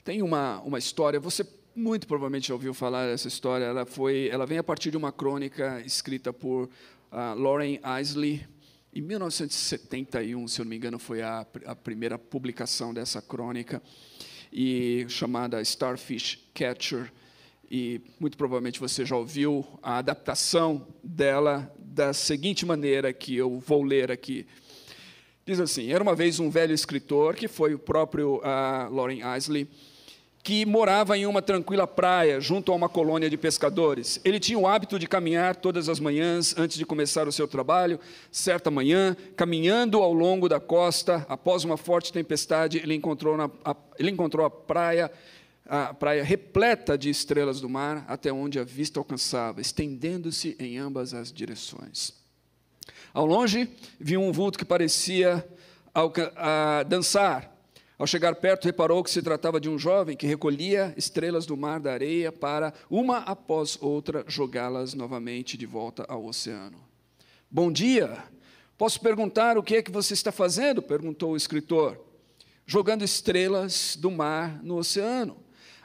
Tem 0.04 0.22
uma, 0.22 0.62
uma 0.62 0.78
história, 0.78 1.20
você 1.20 1.46
muito 1.78 2.08
provavelmente 2.08 2.48
já 2.48 2.56
ouviu 2.56 2.74
falar 2.74 3.06
dessa 3.06 3.28
história, 3.28 3.66
ela, 3.66 3.86
foi, 3.86 4.30
ela 4.32 4.48
vem 4.48 4.58
a 4.58 4.64
partir 4.64 4.90
de 4.90 4.98
uma 4.98 5.12
crônica 5.12 5.80
escrita 5.86 6.34
por 6.34 6.70
uh, 7.12 7.40
Lauren 7.40 7.80
Isley. 8.02 8.46
Em 8.94 9.02
1971, 9.02 10.48
se 10.48 10.60
eu 10.60 10.66
não 10.66 10.70
me 10.70 10.78
engano, 10.78 10.98
foi 10.98 11.22
a, 11.22 11.46
a 11.66 11.76
primeira 11.76 12.18
publicação 12.18 12.94
dessa 12.94 13.22
crônica, 13.22 13.82
e 14.52 15.06
chamada 15.10 15.62
Starfish 15.62 16.40
Catcher. 16.54 17.12
E 17.70 18.02
muito 18.20 18.38
provavelmente 18.38 18.80
você 18.80 19.06
já 19.06 19.16
ouviu 19.16 19.66
a 19.84 19.98
adaptação 19.98 20.88
dela 21.04 21.72
da 21.78 22.14
seguinte 22.14 22.66
maneira 22.66 23.12
que 23.12 23.36
eu 23.36 23.60
vou 23.60 23.84
ler 23.84 24.12
aqui. 24.12 24.48
Diz 25.46 25.60
assim: 25.60 25.92
Era 25.92 26.02
uma 26.02 26.16
vez 26.16 26.40
um 26.40 26.50
velho 26.50 26.74
escritor, 26.74 27.36
que 27.36 27.48
foi 27.48 27.74
o 27.74 27.80
próprio 27.80 28.38
uh, 28.38 28.94
Lauren 28.94 29.20
Isley, 29.38 29.68
que 30.48 30.66
morava 30.66 31.18
em 31.18 31.26
uma 31.26 31.42
tranquila 31.42 31.86
praia, 31.86 32.40
junto 32.40 32.72
a 32.72 32.76
uma 32.76 32.88
colônia 32.88 33.30
de 33.30 33.36
pescadores. 33.36 34.18
Ele 34.24 34.40
tinha 34.40 34.58
o 34.58 34.66
hábito 34.66 34.98
de 34.98 35.06
caminhar 35.06 35.58
todas 35.58 35.90
as 35.90 36.00
manhãs 36.00 36.58
antes 36.58 36.78
de 36.78 36.86
começar 36.86 37.28
o 37.28 37.34
seu 37.34 37.50
trabalho. 37.50 38.00
Certa 38.32 38.72
manhã, 38.72 39.14
caminhando 39.36 40.02
ao 40.02 40.14
longo 40.14 40.48
da 40.48 40.58
costa, 40.58 41.26
após 41.28 41.66
uma 41.66 41.76
forte 41.76 42.14
tempestade, 42.14 42.78
ele 42.78 42.94
encontrou, 42.96 43.36
na, 43.36 43.52
a, 43.66 43.76
ele 44.00 44.10
encontrou 44.10 44.46
a 44.46 44.50
praia 44.50 45.12
a 45.66 45.94
praia 45.94 46.24
repleta 46.24 46.98
de 46.98 47.10
estrelas 47.10 47.60
do 47.60 47.68
mar, 47.68 48.06
até 48.08 48.32
onde 48.32 48.58
a 48.58 48.64
vista 48.64 49.02
alcançava, 49.02 49.60
estendendo-se 49.60 50.56
em 50.58 50.78
ambas 50.78 51.14
as 51.14 51.30
direções. 51.30 52.14
Ao 53.14 53.26
longe, 53.26 53.70
viu 54.00 54.22
um 54.22 54.32
vulto 54.32 54.58
que 54.58 54.64
parecia 54.64 55.46
dançar 56.88 57.57
ao 58.00 58.06
chegar 58.06 58.36
perto, 58.36 58.66
reparou 58.66 59.04
que 59.04 59.10
se 59.10 59.24
tratava 59.24 59.60
de 59.60 59.68
um 59.68 59.80
jovem 59.80 60.16
que 60.16 60.28
recolhia 60.28 60.94
estrelas 60.96 61.48
do 61.48 61.58
mar 61.58 61.80
da 61.80 61.92
areia 61.92 62.32
para, 62.32 62.72
uma 62.92 63.18
após 63.20 63.78
outra, 63.82 64.24
jogá-las 64.28 64.94
novamente 64.94 65.58
de 65.58 65.66
volta 65.66 66.06
ao 66.08 66.26
oceano. 66.26 66.78
Bom 67.50 67.72
dia! 67.72 68.24
Posso 68.78 69.02
perguntar 69.02 69.58
o 69.58 69.64
que 69.64 69.78
é 69.78 69.82
que 69.82 69.90
você 69.90 70.14
está 70.14 70.32
fazendo? 70.32 70.84
perguntou 70.84 71.32
o 71.32 71.38
escritor. 71.38 72.00
Jogando 72.68 73.04
estrelas 73.04 73.98
do 74.00 74.12
mar 74.12 74.62
no 74.62 74.78
oceano. 74.78 75.38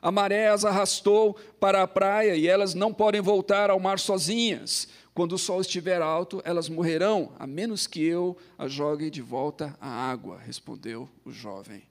A 0.03 0.13
maré 0.13 0.49
as 0.49 0.67
arrastou 0.67 1.35
para 1.59 1.83
a 1.83 1.89
praia 1.89 2.37
e 2.37 2.47
elas 2.47 2.75
não 2.75 2.93
podem 2.93 3.23
voltar 3.23 3.71
ao 3.71 3.81
mar 3.81 3.99
sozinhas. 3.99 4.89
Quando 5.15 5.33
o 5.33 5.39
sol 5.39 5.63
estiver 5.63 6.03
alto, 6.03 6.43
elas 6.45 6.69
morrerão, 6.69 7.33
a 7.39 7.47
menos 7.47 7.87
que 7.87 8.05
eu 8.05 8.37
as 8.59 8.71
jogue 8.71 9.09
de 9.09 9.23
volta 9.23 9.75
à 9.81 9.89
água, 9.89 10.39
respondeu 10.39 11.09
o 11.25 11.31
jovem. 11.31 11.83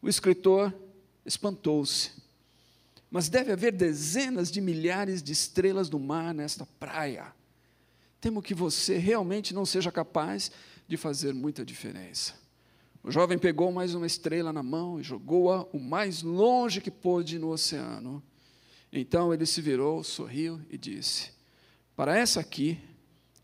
O 0.00 0.08
escritor 0.08 0.74
espantou-se. 1.24 2.12
Mas 3.10 3.28
deve 3.28 3.52
haver 3.52 3.72
dezenas 3.72 4.50
de 4.50 4.60
milhares 4.60 5.22
de 5.22 5.32
estrelas 5.32 5.88
do 5.88 5.98
mar 5.98 6.34
nesta 6.34 6.66
praia. 6.78 7.32
Temo 8.20 8.42
que 8.42 8.54
você 8.54 8.98
realmente 8.98 9.54
não 9.54 9.64
seja 9.64 9.90
capaz 9.90 10.50
de 10.86 10.96
fazer 10.96 11.32
muita 11.32 11.64
diferença. 11.64 12.34
O 13.02 13.10
jovem 13.10 13.38
pegou 13.38 13.72
mais 13.72 13.94
uma 13.94 14.06
estrela 14.06 14.52
na 14.52 14.62
mão 14.62 15.00
e 15.00 15.02
jogou-a 15.02 15.64
o 15.72 15.78
mais 15.78 16.22
longe 16.22 16.80
que 16.80 16.90
pôde 16.90 17.38
no 17.38 17.48
oceano. 17.48 18.22
Então 18.92 19.32
ele 19.32 19.46
se 19.46 19.60
virou, 19.62 20.02
sorriu 20.02 20.60
e 20.68 20.76
disse: 20.76 21.30
Para 21.94 22.18
essa 22.18 22.40
aqui 22.40 22.78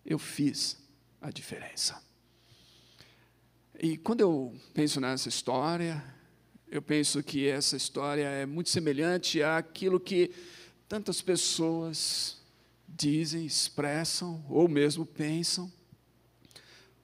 eu 0.05 0.19
fiz 0.19 0.77
a 1.21 1.31
diferença. 1.31 2.03
E 3.81 3.97
quando 3.97 4.21
eu 4.21 4.55
penso 4.73 5.01
nessa 5.01 5.29
história, 5.29 6.03
eu 6.75 6.83
penso 6.83 7.23
que 7.23 7.47
essa 7.47 7.77
história 7.77 8.25
é 8.25 8.45
muito 8.45 8.69
semelhante 8.69 9.41
àquilo 9.41 10.01
que 10.01 10.33
tantas 10.89 11.23
pessoas 11.23 12.39
dizem, 12.89 13.47
expressam 13.47 14.45
ou 14.51 14.67
mesmo 14.67 15.07
pensam 15.07 15.71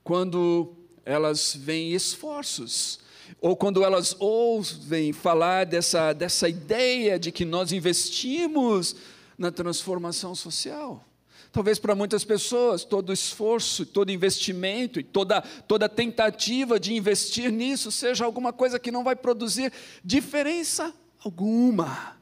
quando 0.02 0.74
elas 1.04 1.54
veem 1.54 1.92
esforços 1.92 2.98
ou 3.40 3.54
quando 3.56 3.84
elas 3.84 4.16
ouvem 4.18 5.12
falar 5.12 5.66
dessa, 5.66 6.12
dessa 6.12 6.48
ideia 6.48 7.16
de 7.16 7.30
que 7.30 7.44
nós 7.44 7.70
investimos 7.70 8.96
na 9.38 9.52
transformação 9.52 10.34
social. 10.34 11.06
Talvez 11.52 11.78
para 11.80 11.96
muitas 11.96 12.24
pessoas, 12.24 12.84
todo 12.84 13.12
esforço, 13.12 13.84
todo 13.84 14.12
investimento 14.12 15.00
e 15.00 15.02
toda, 15.02 15.40
toda 15.40 15.88
tentativa 15.88 16.78
de 16.78 16.94
investir 16.94 17.50
nisso 17.50 17.90
seja 17.90 18.24
alguma 18.24 18.52
coisa 18.52 18.78
que 18.78 18.92
não 18.92 19.02
vai 19.02 19.16
produzir 19.16 19.72
diferença 20.04 20.94
alguma, 21.24 22.16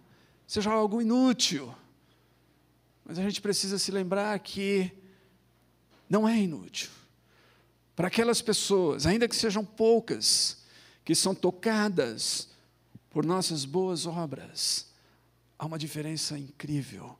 seja 0.47 0.70
algo 0.70 1.00
inútil. 1.00 1.75
Mas 3.04 3.18
a 3.18 3.23
gente 3.23 3.40
precisa 3.40 3.78
se 3.78 3.90
lembrar 3.90 4.38
que 4.38 4.90
não 6.08 6.28
é 6.28 6.37
inútil. 6.37 6.90
Para 7.94 8.08
aquelas 8.08 8.40
pessoas, 8.40 9.06
ainda 9.06 9.28
que 9.28 9.37
sejam 9.37 9.64
poucas, 9.64 10.58
que 11.04 11.14
são 11.14 11.35
tocadas 11.35 12.49
por 13.11 13.25
nossas 13.25 13.64
boas 13.64 14.06
obras, 14.06 14.87
há 15.58 15.66
uma 15.66 15.78
diferença 15.78 16.38
incrível 16.38 17.18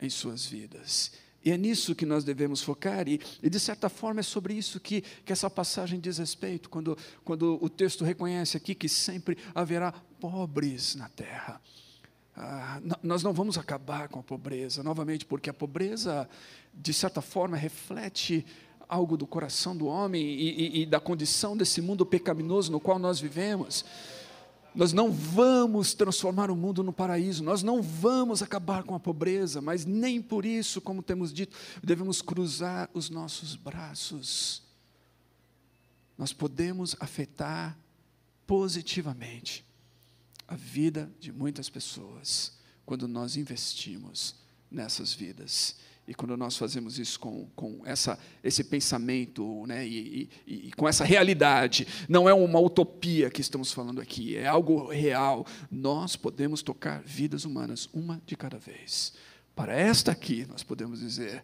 em 0.00 0.08
suas 0.08 0.46
vidas. 0.46 1.12
E 1.44 1.50
é 1.50 1.58
nisso 1.58 1.94
que 1.94 2.06
nós 2.06 2.24
devemos 2.24 2.62
focar, 2.62 3.06
e, 3.06 3.20
e, 3.42 3.50
de 3.50 3.60
certa 3.60 3.90
forma 3.90 4.20
é 4.20 4.22
sobre 4.22 4.54
isso 4.54 4.80
que, 4.80 5.02
que 5.02 5.32
essa 5.32 5.50
passagem 5.50 6.00
diz 6.00 6.16
respeito, 6.16 6.70
quando, 6.70 6.96
quando 7.22 7.58
o 7.60 7.68
texto 7.68 8.02
reconhece 8.02 8.56
aqui 8.56 8.74
que 8.74 8.88
sempre 8.88 9.36
haverá 9.54 9.92
pobres 10.18 10.94
na 10.94 11.08
terra. 11.10 11.60
Ah, 12.34 12.80
nós 13.02 13.22
não 13.22 13.32
vamos 13.32 13.58
acabar 13.58 14.08
com 14.08 14.20
a 14.20 14.22
pobreza, 14.22 14.82
novamente, 14.82 15.26
porque 15.26 15.50
a 15.50 15.54
pobreza, 15.54 16.28
de 16.72 16.94
certa 16.94 17.20
forma, 17.20 17.56
reflete 17.56 18.44
algo 18.88 19.16
do 19.16 19.26
coração 19.26 19.76
do 19.76 19.86
homem 19.86 20.22
e, 20.24 20.50
e, 20.50 20.82
e 20.82 20.86
da 20.86 20.98
condição 20.98 21.56
desse 21.56 21.80
mundo 21.80 22.06
pecaminoso 22.06 22.72
no 22.72 22.80
qual 22.80 22.98
nós 22.98 23.20
vivemos. 23.20 23.84
Nós 24.74 24.92
não 24.92 25.12
vamos 25.12 25.94
transformar 25.94 26.50
o 26.50 26.56
mundo 26.56 26.82
no 26.82 26.92
paraíso, 26.92 27.44
nós 27.44 27.62
não 27.62 27.80
vamos 27.80 28.42
acabar 28.42 28.82
com 28.82 28.94
a 28.94 29.00
pobreza, 29.00 29.60
mas 29.60 29.84
nem 29.84 30.20
por 30.20 30.44
isso, 30.44 30.80
como 30.80 31.02
temos 31.02 31.32
dito, 31.32 31.56
devemos 31.82 32.20
cruzar 32.20 32.90
os 32.92 33.08
nossos 33.08 33.54
braços. 33.54 34.62
Nós 36.18 36.32
podemos 36.32 36.96
afetar 36.98 37.78
positivamente 38.46 39.64
a 40.46 40.56
vida 40.56 41.10
de 41.20 41.32
muitas 41.32 41.68
pessoas 41.68 42.52
quando 42.84 43.08
nós 43.08 43.36
investimos 43.36 44.34
nessas 44.70 45.12
vidas. 45.14 45.76
E 46.06 46.14
quando 46.14 46.36
nós 46.36 46.56
fazemos 46.56 46.98
isso 46.98 47.18
com, 47.18 47.46
com 47.56 47.80
essa, 47.86 48.18
esse 48.42 48.62
pensamento 48.62 49.64
né, 49.66 49.86
e, 49.86 50.28
e, 50.46 50.68
e, 50.68 50.72
com 50.72 50.86
essa 50.86 51.02
realidade, 51.02 51.86
não 52.08 52.28
é 52.28 52.34
uma 52.34 52.60
utopia 52.60 53.30
que 53.30 53.40
estamos 53.40 53.72
falando 53.72 54.02
aqui, 54.02 54.36
é 54.36 54.46
algo 54.46 54.90
real. 54.90 55.46
Nós 55.70 56.14
podemos 56.14 56.62
tocar 56.62 57.02
vidas 57.02 57.46
humanas, 57.46 57.88
uma 57.94 58.20
de 58.26 58.36
cada 58.36 58.58
vez. 58.58 59.14
Para 59.56 59.72
esta 59.74 60.12
aqui, 60.12 60.46
nós 60.46 60.62
podemos 60.62 61.00
dizer: 61.00 61.42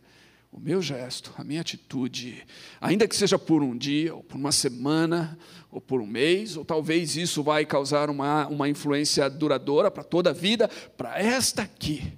o 0.52 0.61
meu 0.61 0.83
gesto, 0.83 1.33
a 1.38 1.45
minha 1.45 1.62
atitude, 1.62 2.47
ainda 2.83 3.09
que 3.09 3.17
seja 3.17 3.38
por 3.38 3.62
um 3.62 3.75
dia, 3.75 4.14
ou 4.14 4.23
por 4.23 4.37
uma 4.37 4.52
semana, 4.52 5.38
ou 5.71 5.81
por 5.81 6.02
um 6.02 6.07
mês, 6.07 6.55
ou 6.55 6.67
talvez 6.67 7.17
isso 7.17 7.43
vai 7.43 7.64
causar 7.64 8.11
uma, 8.11 8.47
uma 8.49 8.69
influência 8.69 9.31
duradoura 9.31 9.90
para 9.90 10.05
toda 10.05 10.31
a 10.31 10.35
vida, 10.35 10.69
para 10.99 11.19
esta 11.19 11.62
aqui, 11.62 12.12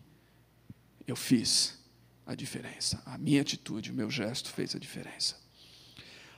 eu 1.07 1.15
fiz 1.15 1.82
a 2.27 2.35
diferença. 2.35 3.03
A 3.05 3.19
minha 3.19 3.41
atitude, 3.41 3.91
o 3.91 3.95
meu 3.95 4.11
gesto 4.11 4.51
fez 4.51 4.75
a 4.75 4.79
diferença. 4.79 5.37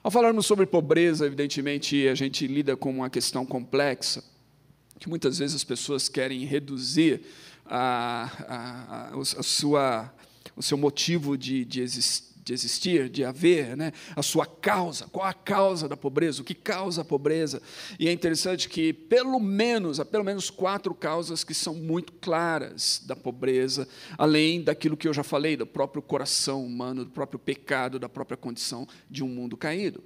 Ao 0.02 0.10
falarmos 0.10 0.46
sobre 0.46 0.66
pobreza, 0.66 1.26
evidentemente, 1.26 2.06
a 2.08 2.14
gente 2.14 2.46
lida 2.46 2.76
com 2.76 2.90
uma 2.90 3.08
questão 3.08 3.46
complexa, 3.46 4.22
que 4.98 5.08
muitas 5.08 5.38
vezes 5.38 5.56
as 5.56 5.64
pessoas 5.64 6.08
querem 6.08 6.44
reduzir 6.44 7.22
a, 7.64 8.30
a, 8.46 9.16
a, 9.16 9.20
a 9.20 9.42
sua, 9.42 10.14
o 10.54 10.62
seu 10.62 10.76
motivo 10.76 11.38
de, 11.38 11.64
de 11.64 11.80
existir 11.80 12.33
de 12.44 12.52
existir, 12.52 13.08
de 13.08 13.24
haver, 13.24 13.76
né? 13.76 13.92
a 14.14 14.22
sua 14.22 14.44
causa, 14.44 15.06
qual 15.06 15.26
a 15.26 15.32
causa 15.32 15.88
da 15.88 15.96
pobreza, 15.96 16.42
o 16.42 16.44
que 16.44 16.54
causa 16.54 17.00
a 17.00 17.04
pobreza. 17.04 17.62
E 17.98 18.06
é 18.06 18.12
interessante 18.12 18.68
que, 18.68 18.92
pelo 18.92 19.40
menos, 19.40 19.98
há 19.98 20.04
pelo 20.04 20.22
menos 20.22 20.50
quatro 20.50 20.94
causas 20.94 21.42
que 21.42 21.54
são 21.54 21.74
muito 21.74 22.12
claras 22.12 23.02
da 23.06 23.16
pobreza, 23.16 23.88
além 24.18 24.62
daquilo 24.62 24.96
que 24.96 25.08
eu 25.08 25.14
já 25.14 25.22
falei, 25.22 25.56
do 25.56 25.66
próprio 25.66 26.02
coração 26.02 26.64
humano, 26.64 27.04
do 27.04 27.10
próprio 27.10 27.38
pecado, 27.38 27.98
da 27.98 28.08
própria 28.08 28.36
condição 28.36 28.86
de 29.10 29.24
um 29.24 29.28
mundo 29.28 29.56
caído. 29.56 30.04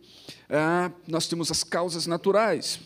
Ah, 0.49 0.92
nós 1.09 1.26
temos 1.26 1.50
as 1.50 1.64
causas 1.64 2.07
naturais, 2.07 2.78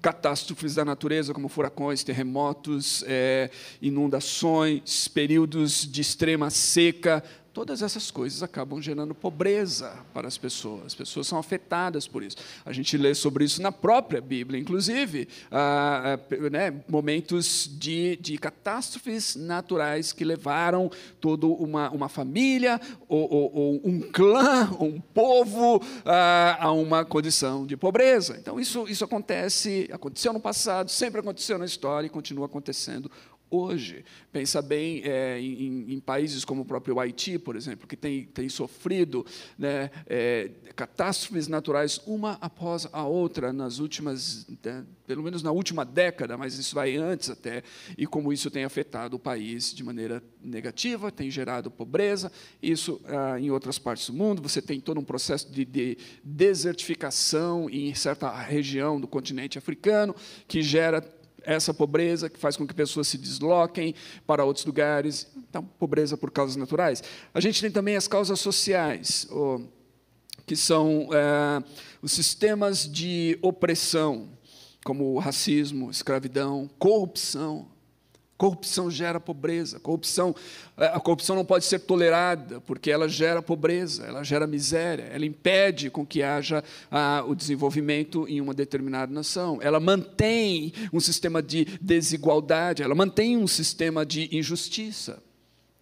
catástrofes 0.00 0.74
da 0.74 0.84
natureza, 0.84 1.34
como 1.34 1.48
furacões, 1.48 2.04
terremotos, 2.04 3.04
é, 3.06 3.50
inundações, 3.82 5.08
períodos 5.08 5.86
de 5.90 6.00
extrema 6.00 6.48
seca, 6.48 7.22
Todas 7.56 7.80
essas 7.80 8.10
coisas 8.10 8.42
acabam 8.42 8.82
gerando 8.82 9.14
pobreza 9.14 9.96
para 10.12 10.28
as 10.28 10.36
pessoas. 10.36 10.88
As 10.88 10.94
pessoas 10.94 11.26
são 11.26 11.38
afetadas 11.38 12.06
por 12.06 12.22
isso. 12.22 12.36
A 12.66 12.70
gente 12.70 12.98
lê 12.98 13.14
sobre 13.14 13.46
isso 13.46 13.62
na 13.62 13.72
própria 13.72 14.20
Bíblia, 14.20 14.60
inclusive, 14.60 15.26
ah, 15.50 16.18
ah, 16.30 16.50
né, 16.50 16.84
momentos 16.86 17.66
de, 17.78 18.16
de 18.16 18.36
catástrofes 18.36 19.36
naturais 19.36 20.12
que 20.12 20.22
levaram 20.22 20.90
toda 21.18 21.46
uma, 21.46 21.88
uma 21.88 22.10
família, 22.10 22.78
ou, 23.08 23.26
ou, 23.32 23.54
ou 23.54 23.80
um 23.82 24.02
clã, 24.02 24.70
ou 24.78 24.88
um 24.88 25.00
povo 25.00 25.80
ah, 26.04 26.58
a 26.60 26.72
uma 26.72 27.06
condição 27.06 27.64
de 27.64 27.74
pobreza. 27.74 28.36
Então, 28.38 28.60
isso, 28.60 28.86
isso 28.86 29.02
acontece, 29.02 29.88
aconteceu 29.90 30.30
no 30.34 30.40
passado, 30.40 30.90
sempre 30.90 31.20
aconteceu 31.20 31.56
na 31.56 31.64
história 31.64 32.06
e 32.06 32.10
continua 32.10 32.44
acontecendo 32.44 33.10
hoje. 33.50 34.04
Pensa 34.32 34.60
bem 34.60 35.02
é, 35.04 35.40
em, 35.40 35.94
em, 35.94 36.00
países 36.00 36.44
como 36.44 36.62
o 36.62 36.64
próprio 36.64 36.98
Haiti, 36.98 37.38
por 37.38 37.56
exemplo, 37.56 37.86
que 37.86 37.96
tem, 37.96 38.24
tem 38.24 38.48
sofrido 38.48 39.24
né, 39.58 39.90
é, 40.06 40.50
catástrofes 40.74 41.48
naturais 41.48 42.00
uma 42.06 42.38
após 42.40 42.88
a 42.92 43.04
outra 43.04 43.52
nas 43.52 43.78
últimas, 43.78 44.46
né, 44.64 44.84
pelo 45.06 45.22
menos 45.22 45.42
na 45.42 45.50
última 45.50 45.84
década, 45.84 46.36
mas 46.36 46.58
isso 46.58 46.74
vai 46.74 46.96
antes 46.96 47.30
até, 47.30 47.62
e 47.96 48.06
como 48.06 48.32
isso 48.32 48.50
tem 48.50 48.64
afetado 48.64 49.16
o 49.16 49.18
país 49.18 49.72
de 49.72 49.84
maneira 49.84 50.22
negativa, 50.42 51.10
tem 51.10 51.30
gerado 51.30 51.70
pobreza. 51.70 52.30
Isso 52.62 53.00
ah, 53.04 53.38
em 53.38 53.50
outras 53.50 53.78
partes 53.78 54.08
do 54.08 54.14
mundo, 54.14 54.42
você 54.42 54.60
tem 54.60 54.80
todo 54.80 54.98
um 54.98 55.04
processo 55.04 55.50
de, 55.50 55.64
de 55.64 55.98
desertificação 56.22 57.68
em 57.70 57.94
certa 57.94 58.30
região 58.30 59.00
do 59.00 59.06
continente 59.06 59.58
africano 59.58 60.14
que 60.46 60.62
gera 60.62 61.00
essa 61.46 61.72
pobreza 61.72 62.28
que 62.28 62.38
faz 62.38 62.56
com 62.56 62.66
que 62.66 62.74
pessoas 62.74 63.08
se 63.08 63.16
desloquem 63.16 63.94
para 64.26 64.44
outros 64.44 64.66
lugares. 64.66 65.28
Então, 65.48 65.64
pobreza 65.78 66.16
por 66.16 66.30
causas 66.30 66.56
naturais. 66.56 67.02
A 67.32 67.40
gente 67.40 67.60
tem 67.60 67.70
também 67.70 67.96
as 67.96 68.08
causas 68.08 68.40
sociais, 68.40 69.28
que 70.44 70.56
são 70.56 71.08
é, 71.12 71.62
os 72.02 72.12
sistemas 72.12 72.90
de 72.90 73.38
opressão, 73.40 74.28
como 74.84 75.18
racismo, 75.18 75.90
escravidão, 75.90 76.68
corrupção, 76.78 77.66
Corrupção 78.36 78.90
gera 78.90 79.18
pobreza. 79.18 79.80
Corrupção, 79.80 80.34
eh, 80.76 80.90
a 80.92 81.00
corrupção 81.00 81.34
não 81.34 81.44
pode 81.44 81.64
ser 81.64 81.78
tolerada, 81.78 82.60
porque 82.60 82.90
ela 82.90 83.08
gera 83.08 83.40
pobreza, 83.40 84.04
ela 84.04 84.22
gera 84.22 84.46
miséria, 84.46 85.04
ela 85.04 85.24
impede 85.24 85.88
com 85.88 86.04
que 86.04 86.22
haja 86.22 86.62
ah, 86.90 87.24
o 87.26 87.34
desenvolvimento 87.34 88.28
em 88.28 88.40
uma 88.40 88.52
determinada 88.52 89.10
nação. 89.10 89.58
Ela 89.62 89.80
mantém 89.80 90.72
um 90.92 91.00
sistema 91.00 91.42
de 91.42 91.64
desigualdade, 91.80 92.82
ela 92.82 92.94
mantém 92.94 93.38
um 93.38 93.46
sistema 93.46 94.04
de 94.04 94.28
injustiça. 94.36 95.22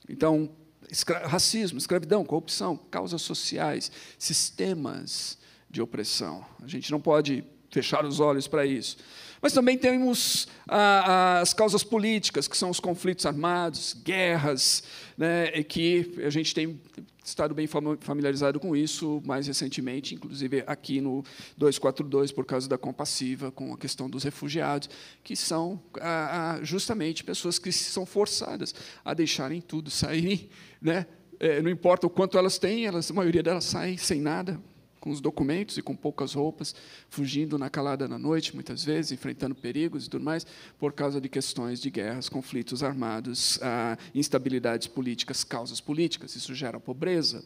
Então, 0.08 0.48
escra 0.88 1.26
racismo, 1.26 1.78
escravidão, 1.78 2.24
corrupção, 2.24 2.76
causas 2.88 3.22
sociais, 3.22 3.90
sistemas 4.16 5.38
de 5.68 5.82
opressão. 5.82 6.46
A 6.62 6.68
gente 6.68 6.92
não 6.92 7.00
pode 7.00 7.42
fechar 7.74 8.04
os 8.06 8.20
olhos 8.20 8.46
para 8.46 8.64
isso. 8.64 8.96
Mas 9.42 9.52
também 9.52 9.76
temos 9.76 10.48
ah, 10.66 11.40
as 11.40 11.52
causas 11.52 11.82
políticas, 11.82 12.48
que 12.48 12.56
são 12.56 12.70
os 12.70 12.80
conflitos 12.80 13.26
armados, 13.26 13.94
guerras, 14.02 14.84
né, 15.18 15.48
que 15.64 16.14
a 16.24 16.30
gente 16.30 16.54
tem 16.54 16.80
estado 17.22 17.54
bem 17.54 17.66
familiarizado 18.00 18.60
com 18.60 18.76
isso 18.76 19.20
mais 19.24 19.46
recentemente, 19.46 20.14
inclusive 20.14 20.62
aqui 20.66 21.00
no 21.00 21.24
242, 21.56 22.30
por 22.32 22.46
causa 22.46 22.68
da 22.68 22.78
compassiva, 22.78 23.50
com 23.50 23.72
a 23.72 23.76
questão 23.76 24.08
dos 24.08 24.22
refugiados, 24.22 24.88
que 25.22 25.34
são 25.34 25.82
ah, 26.00 26.56
ah, 26.58 26.64
justamente 26.64 27.24
pessoas 27.24 27.58
que 27.58 27.72
são 27.72 28.06
forçadas 28.06 28.74
a 29.04 29.12
deixarem 29.14 29.60
tudo, 29.60 29.90
saírem, 29.90 30.48
né, 30.80 31.06
é, 31.40 31.60
não 31.60 31.70
importa 31.70 32.06
o 32.06 32.10
quanto 32.10 32.38
elas 32.38 32.56
têm, 32.56 32.86
elas, 32.86 33.10
a 33.10 33.14
maioria 33.14 33.42
delas 33.42 33.64
saem 33.64 33.96
sem 33.96 34.20
nada, 34.20 34.60
com 35.04 35.10
os 35.10 35.20
documentos 35.20 35.76
e 35.76 35.82
com 35.82 35.94
poucas 35.94 36.32
roupas, 36.32 36.74
fugindo 37.10 37.58
na 37.58 37.68
calada 37.68 38.08
da 38.08 38.18
noite, 38.18 38.54
muitas 38.54 38.82
vezes, 38.82 39.12
enfrentando 39.12 39.54
perigos 39.54 40.06
e 40.06 40.08
tudo 40.08 40.24
mais, 40.24 40.46
por 40.78 40.94
causa 40.94 41.20
de 41.20 41.28
questões 41.28 41.78
de 41.78 41.90
guerras, 41.90 42.26
conflitos 42.26 42.82
armados, 42.82 43.58
ah, 43.60 43.98
instabilidades 44.14 44.86
políticas, 44.86 45.44
causas 45.44 45.78
políticas. 45.78 46.34
Isso 46.34 46.54
gera 46.54 46.80
pobreza. 46.80 47.44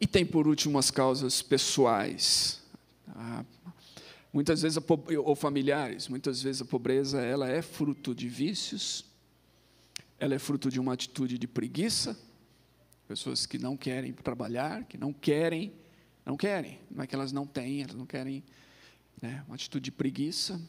E 0.00 0.06
tem, 0.06 0.24
por 0.24 0.46
último, 0.46 0.78
as 0.78 0.92
causas 0.92 1.42
pessoais. 1.42 2.62
Ah, 3.08 3.44
muitas 4.32 4.62
vezes, 4.62 4.78
ou 5.24 5.34
familiares, 5.34 6.06
muitas 6.06 6.40
vezes 6.40 6.62
a 6.62 6.64
pobreza 6.64 7.20
ela 7.20 7.48
é 7.48 7.60
fruto 7.60 8.14
de 8.14 8.28
vícios, 8.28 9.04
ela 10.20 10.36
é 10.36 10.38
fruto 10.38 10.70
de 10.70 10.78
uma 10.78 10.92
atitude 10.92 11.36
de 11.36 11.48
preguiça, 11.48 12.16
pessoas 13.08 13.44
que 13.44 13.58
não 13.58 13.76
querem 13.76 14.12
trabalhar, 14.12 14.84
que 14.84 14.96
não 14.96 15.12
querem 15.12 15.72
não 16.26 16.36
querem. 16.36 16.80
Não 16.90 17.04
é 17.04 17.06
que 17.06 17.14
elas 17.14 17.30
não 17.30 17.46
têm, 17.46 17.82
elas 17.82 17.94
não 17.94 18.04
querem. 18.04 18.42
Né, 19.22 19.42
uma 19.46 19.54
atitude 19.54 19.84
de 19.84 19.92
preguiça. 19.92 20.60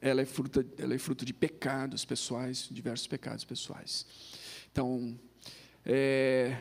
Ela 0.00 0.22
é, 0.22 0.24
fruto, 0.24 0.64
ela 0.78 0.94
é 0.94 0.98
fruto 0.98 1.24
de 1.24 1.34
pecados 1.34 2.04
pessoais, 2.04 2.68
diversos 2.70 3.06
pecados 3.06 3.44
pessoais. 3.44 4.06
Então, 4.70 5.18
é, 5.84 6.56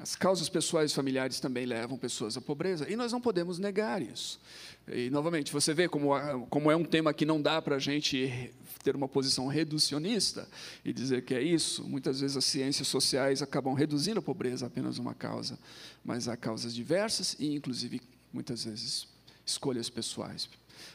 as 0.00 0.16
causas 0.16 0.48
pessoais 0.48 0.90
e 0.90 0.94
familiares 0.94 1.40
também 1.40 1.66
levam 1.66 1.98
pessoas 1.98 2.36
à 2.36 2.40
pobreza, 2.40 2.90
e 2.90 2.96
nós 2.96 3.12
não 3.12 3.20
podemos 3.20 3.58
negar 3.58 4.00
isso. 4.00 4.40
E, 4.88 5.10
novamente, 5.10 5.52
você 5.52 5.74
vê 5.74 5.88
como, 5.88 6.10
como 6.48 6.70
é 6.70 6.76
um 6.76 6.84
tema 6.84 7.12
que 7.12 7.26
não 7.26 7.40
dá 7.40 7.60
para 7.60 7.76
a 7.76 7.78
gente 7.78 8.50
ter 8.82 8.96
uma 8.96 9.06
posição 9.06 9.46
reducionista 9.46 10.48
e 10.82 10.92
dizer 10.92 11.22
que 11.22 11.34
é 11.34 11.42
isso. 11.42 11.84
Muitas 11.84 12.20
vezes 12.20 12.36
as 12.36 12.46
ciências 12.46 12.88
sociais 12.88 13.42
acabam 13.42 13.74
reduzindo 13.74 14.20
a 14.20 14.22
pobreza 14.22 14.64
a 14.64 14.68
apenas 14.68 14.96
uma 14.96 15.12
causa, 15.12 15.58
mas 16.02 16.28
há 16.28 16.36
causas 16.36 16.74
diversas 16.74 17.36
e, 17.38 17.54
inclusive, 17.54 18.00
muitas 18.32 18.64
vezes, 18.64 19.06
escolhas 19.44 19.90
pessoais 19.90 20.48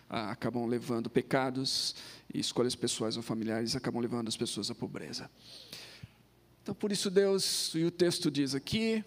ah, 0.09 0.31
acabam 0.31 0.65
levando 0.65 1.09
pecados 1.09 1.95
e 2.33 2.39
escolhas 2.39 2.75
pessoais 2.75 3.17
ou 3.17 3.23
familiares 3.23 3.75
acabam 3.75 4.01
levando 4.01 4.27
as 4.27 4.37
pessoas 4.37 4.71
à 4.71 4.75
pobreza. 4.75 5.29
Então, 6.65 6.73
por 6.73 6.91
isso, 6.91 7.12
Deus, 7.12 7.75
e 7.75 7.84
o 7.84 7.91
texto 7.91 8.32
diz 8.32 8.56
aqui, 8.56 9.06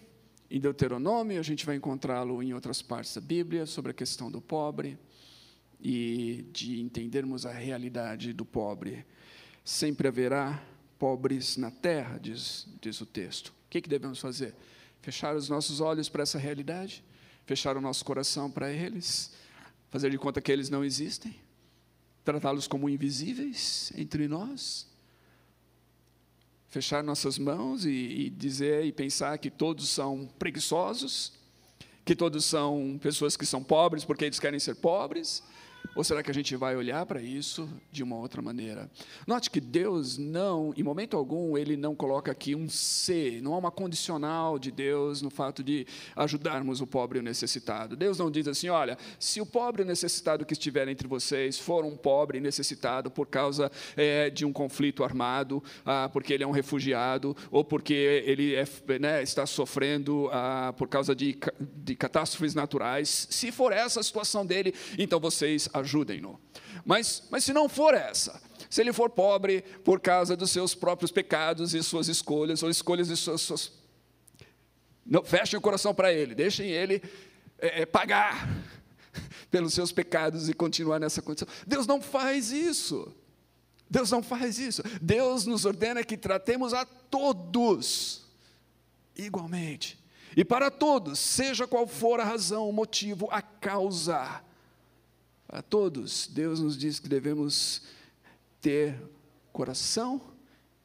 em 0.49 0.61
Deuteronômio, 0.61 1.37
a 1.37 1.43
gente 1.43 1.65
vai 1.65 1.75
encontrá-lo 1.75 2.41
em 2.41 2.53
outras 2.53 2.81
partes 2.81 3.13
da 3.13 3.19
Bíblia, 3.19 3.65
sobre 3.65 3.91
a 3.91 3.93
questão 3.93 4.31
do 4.31 4.39
pobre 4.39 4.97
e 5.77 6.45
de 6.53 6.79
entendermos 6.79 7.45
a 7.45 7.51
realidade 7.51 8.31
do 8.31 8.45
pobre. 8.45 9.05
Sempre 9.65 10.07
haverá 10.07 10.63
pobres 10.97 11.57
na 11.57 11.69
terra, 11.69 12.17
diz, 12.17 12.65
diz 12.79 13.01
o 13.01 13.05
texto. 13.05 13.49
O 13.49 13.69
que, 13.69 13.81
que 13.81 13.89
devemos 13.89 14.19
fazer? 14.19 14.55
Fechar 15.01 15.35
os 15.35 15.49
nossos 15.49 15.81
olhos 15.81 16.07
para 16.07 16.23
essa 16.23 16.39
realidade? 16.39 17.03
Fechar 17.45 17.75
o 17.75 17.81
nosso 17.81 18.05
coração 18.05 18.49
para 18.49 18.71
eles? 18.71 19.33
Fazer 19.89 20.09
de 20.09 20.17
conta 20.17 20.39
que 20.39 20.49
eles 20.49 20.69
não 20.69 20.81
existem? 20.81 21.35
Tratá-los 22.23 22.69
como 22.69 22.87
invisíveis 22.87 23.91
entre 23.97 24.29
nós? 24.29 24.88
Fechar 26.69 27.03
nossas 27.03 27.37
mãos 27.37 27.85
e, 27.85 27.89
e, 27.89 28.29
dizer 28.29 28.85
e 28.85 28.91
pensar 28.91 29.37
que 29.37 29.49
todos 29.49 29.89
são 29.89 30.29
preguiçosos, 30.37 31.33
que 32.05 32.15
todos 32.15 32.45
são 32.45 32.99
pessoas 33.01 33.35
que 33.35 33.45
são 33.45 33.63
pobres 33.63 34.05
porque 34.05 34.25
eles 34.25 34.39
querem 34.39 34.59
ser 34.59 34.75
pobres. 34.75 35.43
Ou 35.95 36.03
será 36.03 36.23
que 36.23 36.31
a 36.31 36.33
gente 36.33 36.55
vai 36.55 36.75
olhar 36.75 37.05
para 37.05 37.21
isso 37.21 37.69
de 37.91 38.03
uma 38.03 38.15
outra 38.15 38.41
maneira? 38.41 38.89
Note 39.25 39.49
que 39.49 39.59
Deus 39.59 40.17
não, 40.17 40.73
em 40.77 40.83
momento 40.83 41.17
algum, 41.17 41.57
ele 41.57 41.75
não 41.75 41.95
coloca 41.95 42.31
aqui 42.31 42.55
um 42.55 42.69
se, 42.69 43.39
não 43.41 43.53
há 43.53 43.57
uma 43.57 43.71
condicional 43.71 44.59
de 44.59 44.71
Deus 44.71 45.21
no 45.21 45.29
fato 45.29 45.63
de 45.63 45.85
ajudarmos 46.15 46.81
o 46.81 46.87
pobre 46.87 47.19
e 47.19 47.21
o 47.21 47.23
necessitado. 47.23 47.95
Deus 47.95 48.17
não 48.17 48.31
diz 48.31 48.47
assim: 48.47 48.69
olha, 48.69 48.97
se 49.19 49.41
o 49.41 49.45
pobre 49.45 49.81
e 49.81 49.85
o 49.85 49.87
necessitado 49.87 50.45
que 50.45 50.53
estiver 50.53 50.87
entre 50.87 51.07
vocês 51.07 51.57
for 51.57 51.83
um 51.83 51.95
pobre 51.95 52.37
e 52.37 52.41
necessitado 52.41 53.09
por 53.09 53.27
causa 53.27 53.71
é, 53.95 54.29
de 54.29 54.45
um 54.45 54.53
conflito 54.53 55.03
armado, 55.03 55.63
ah, 55.85 56.09
porque 56.11 56.33
ele 56.33 56.43
é 56.43 56.47
um 56.47 56.51
refugiado, 56.51 57.35
ou 57.51 57.63
porque 57.63 58.23
ele 58.25 58.55
é, 58.55 58.65
né, 58.99 59.23
está 59.23 59.45
sofrendo 59.45 60.29
ah, 60.31 60.73
por 60.77 60.87
causa 60.87 61.15
de, 61.15 61.37
de 61.75 61.95
catástrofes 61.95 62.53
naturais, 62.53 63.27
se 63.29 63.51
for 63.51 63.71
essa 63.71 63.99
a 63.99 64.03
situação 64.03 64.45
dele, 64.45 64.73
então 64.97 65.19
vocês 65.19 65.68
ajudem 65.73 66.17
ajudem-no. 66.17 66.39
Mas, 66.85 67.23
mas 67.29 67.43
se 67.43 67.53
não 67.53 67.67
for 67.67 67.93
essa, 67.93 68.41
se 68.69 68.81
ele 68.81 68.93
for 68.93 69.09
pobre 69.09 69.61
por 69.83 69.99
causa 69.99 70.35
dos 70.35 70.51
seus 70.51 70.75
próprios 70.75 71.11
pecados 71.11 71.73
e 71.73 71.83
suas 71.83 72.07
escolhas, 72.07 72.63
ou 72.63 72.69
escolhas 72.69 73.07
de 73.07 73.17
suas. 73.17 73.41
suas... 73.41 73.71
Não, 75.05 75.23
fechem 75.23 75.57
o 75.57 75.61
coração 75.61 75.93
para 75.93 76.13
ele, 76.13 76.35
deixem 76.35 76.69
ele 76.69 77.01
é, 77.57 77.81
é, 77.81 77.85
pagar 77.85 78.47
pelos 79.49 79.73
seus 79.73 79.91
pecados 79.91 80.49
e 80.49 80.53
continuar 80.53 80.99
nessa 80.99 81.21
condição. 81.21 81.47
Deus 81.65 81.87
não 81.87 82.01
faz 82.01 82.51
isso. 82.51 83.13
Deus 83.89 84.11
não 84.11 84.21
faz 84.21 84.59
isso. 84.59 84.83
Deus 85.01 85.45
nos 85.45 85.65
ordena 85.65 86.03
que 86.03 86.15
tratemos 86.15 86.73
a 86.73 86.85
todos 86.85 88.23
igualmente. 89.15 89.99
E 90.37 90.45
para 90.45 90.69
todos, 90.69 91.17
seja 91.17 91.67
qual 91.67 91.87
for 91.87 92.19
a 92.19 92.23
razão, 92.23 92.69
o 92.69 92.73
motivo, 92.73 93.27
a 93.31 93.41
causa. 93.41 94.43
Para 95.49 95.63
todos, 95.63 96.27
Deus 96.27 96.59
nos 96.59 96.77
diz 96.77 96.99
que 96.99 97.09
devemos 97.09 97.81
ter 98.61 98.95
coração 99.51 100.21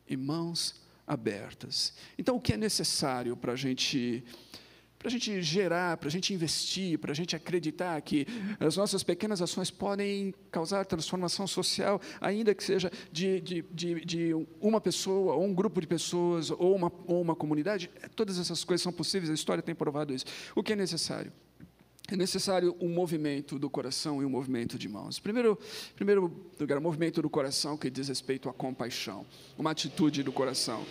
e 0.09 0.17
mãos 0.17 0.81
abertas. 1.07 1.93
Então, 2.17 2.37
o 2.37 2.41
que 2.41 2.55
é 2.55 2.57
necessário 2.57 3.37
para 3.37 3.53
a 3.53 3.57
gente 3.57 4.25
para 4.99 5.09
a 5.09 5.11
gente 5.11 5.43
gerar, 5.43 5.99
para 5.99 6.09
a 6.09 6.11
gente 6.11 6.33
investir, 6.33 6.99
para 6.99 7.13
a 7.13 7.15
gente 7.15 7.37
acreditar 7.37 8.01
que 8.01 8.27
as 8.59 8.79
nossas 8.79 9.03
pequenas 9.03 9.43
ações 9.43 9.71
podem 9.71 10.33
causar 10.51 10.87
transformação 10.87 11.47
social, 11.47 12.01
ainda 12.19 12.55
que 12.55 12.65
seja 12.65 12.91
de, 13.13 13.39
de, 13.43 13.63
de, 13.71 14.03
de 14.03 14.47
uma 14.59 14.81
pessoa, 14.81 15.35
ou 15.35 15.45
um 15.45 15.53
grupo 15.53 15.79
de 15.79 15.87
pessoas, 15.87 16.51
ou 16.51 16.75
uma, 16.75 16.91
ou 17.07 17.21
uma 17.21 17.37
comunidade, 17.37 17.91
todas 18.17 18.39
essas 18.39 18.65
coisas 18.65 18.83
são 18.83 18.95
possíveis, 18.95 19.31
a 19.31 19.35
história 19.35 19.63
tem 19.63 19.75
provado 19.75 20.15
isso. 20.15 20.25
O 20.57 20.63
que 20.63 20.73
é 20.73 20.77
necessário? 20.77 21.31
É 22.11 22.17
necessário 22.17 22.77
um 22.81 22.89
movimento 22.89 23.59
do 23.59 23.71
coração 23.71 24.21
e 24.21 24.27
um 24.27 24.31
movimento 24.31 24.79
de 24.79 24.89
mãos. 24.89 25.19
Primeiro, 25.19 25.59
primeiro 25.97 26.31
lugar, 26.61 26.77
o 26.77 26.81
movimento 26.81 27.23
do 27.23 27.31
coração 27.31 27.77
que 27.77 27.89
diz 27.89 28.09
respeito 28.09 28.49
à 28.49 28.53
compaixão, 28.53 29.25
uma 29.57 29.71
atitude 29.71 30.23
do 30.23 30.31
coração. 30.31 30.85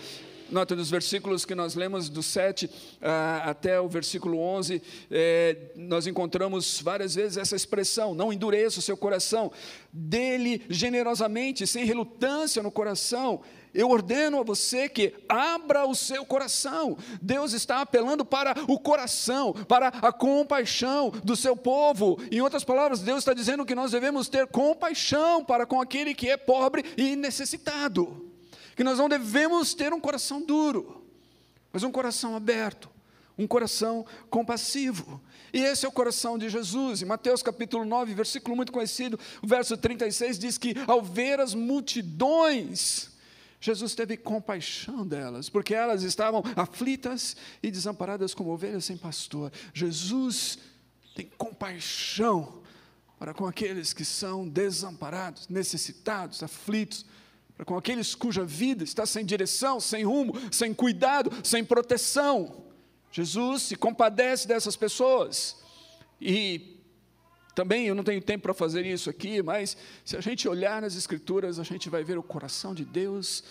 Nota 0.49 0.75
nos 0.75 0.89
versículos 0.89 1.45
que 1.45 1.55
nós 1.55 1.73
lemos, 1.75 2.09
do 2.09 2.21
7 2.21 2.65
uh, 2.65 2.69
ah, 3.01 3.43
até 3.45 3.79
o 3.79 3.87
versículo 3.87 4.37
11, 4.37 4.81
eh, 5.09 5.57
nós 5.75 6.05
encontramos 6.05 6.79
várias 6.81 7.15
vezes 7.15 7.37
essa 7.37 7.55
expressão: 7.55 8.13
não 8.13 8.31
endureça 8.31 8.79
o 8.79 8.81
seu 8.81 8.95
coração, 8.95 9.51
dele 9.91 10.61
generosamente, 10.69 11.65
sem 11.65 11.85
relutância 11.85 12.61
no 12.61 12.69
coração, 12.69 13.41
eu 13.73 13.89
ordeno 13.89 14.39
a 14.39 14.43
você 14.43 14.87
que 14.87 15.15
abra 15.27 15.85
o 15.85 15.95
seu 15.95 16.23
coração. 16.25 16.97
Deus 17.21 17.53
está 17.53 17.81
apelando 17.81 18.23
para 18.23 18.53
o 18.67 18.79
coração, 18.79 19.53
para 19.53 19.87
a 19.87 20.11
compaixão 20.11 21.09
do 21.09 21.35
seu 21.35 21.55
povo. 21.55 22.19
Em 22.31 22.39
outras 22.41 22.63
palavras, 22.63 22.99
Deus 22.99 23.19
está 23.19 23.33
dizendo 23.33 23.65
que 23.65 23.73
nós 23.73 23.91
devemos 23.91 24.29
ter 24.29 24.45
compaixão 24.47 25.43
para 25.43 25.65
com 25.65 25.81
aquele 25.81 26.13
que 26.13 26.29
é 26.29 26.37
pobre 26.37 26.85
e 26.95 27.15
necessitado. 27.15 28.29
Que 28.75 28.83
nós 28.83 28.99
não 28.99 29.09
devemos 29.09 29.73
ter 29.73 29.91
um 29.91 29.99
coração 29.99 30.41
duro, 30.41 31.03
mas 31.71 31.83
um 31.83 31.91
coração 31.91 32.35
aberto, 32.35 32.89
um 33.37 33.47
coração 33.47 34.05
compassivo. 34.29 35.21
E 35.51 35.59
esse 35.59 35.85
é 35.85 35.89
o 35.89 35.91
coração 35.91 36.37
de 36.37 36.49
Jesus. 36.49 37.01
Em 37.01 37.05
Mateus 37.05 37.41
capítulo 37.43 37.85
9, 37.85 38.13
versículo 38.13 38.55
muito 38.55 38.71
conhecido, 38.71 39.19
o 39.41 39.47
verso 39.47 39.77
36 39.77 40.37
diz 40.37 40.57
que 40.57 40.75
ao 40.87 41.01
ver 41.01 41.39
as 41.39 41.53
multidões, 41.53 43.12
Jesus 43.63 43.95
teve 43.95 44.17
compaixão 44.17 45.07
delas, 45.07 45.47
porque 45.47 45.73
elas 45.73 46.03
estavam 46.03 46.43
aflitas 46.53 47.37
e 47.63 47.71
desamparadas 47.71 48.33
como 48.33 48.49
ovelhas 48.49 48.83
sem 48.83 48.97
pastor. 48.97 49.53
Jesus 49.73 50.59
tem 51.15 51.31
compaixão 51.37 52.61
para 53.17 53.33
com 53.33 53.47
aqueles 53.47 53.93
que 53.93 54.03
são 54.03 54.49
desamparados, 54.49 55.47
necessitados, 55.47 56.43
aflitos, 56.43 57.05
para 57.55 57.63
com 57.63 57.77
aqueles 57.77 58.13
cuja 58.13 58.43
vida 58.43 58.83
está 58.83 59.05
sem 59.05 59.25
direção, 59.25 59.79
sem 59.79 60.03
rumo, 60.03 60.33
sem 60.51 60.73
cuidado, 60.73 61.31
sem 61.41 61.63
proteção. 61.63 62.65
Jesus 63.13 63.61
se 63.61 63.77
compadece 63.77 64.45
dessas 64.45 64.75
pessoas. 64.75 65.55
E 66.19 66.72
também 67.55 67.85
eu 67.85 67.93
não 67.93 68.03
tenho 68.03 68.21
tempo 68.21 68.43
para 68.43 68.53
fazer 68.53 68.85
isso 68.85 69.09
aqui, 69.09 69.41
mas 69.41 69.77
se 70.03 70.17
a 70.17 70.21
gente 70.21 70.47
olhar 70.47 70.81
nas 70.81 70.95
Escrituras, 70.95 71.59
a 71.59 71.63
gente 71.63 71.89
vai 71.89 72.03
ver 72.03 72.17
o 72.17 72.23
coração 72.23 72.73
de 72.73 72.83
Deus 72.83 73.43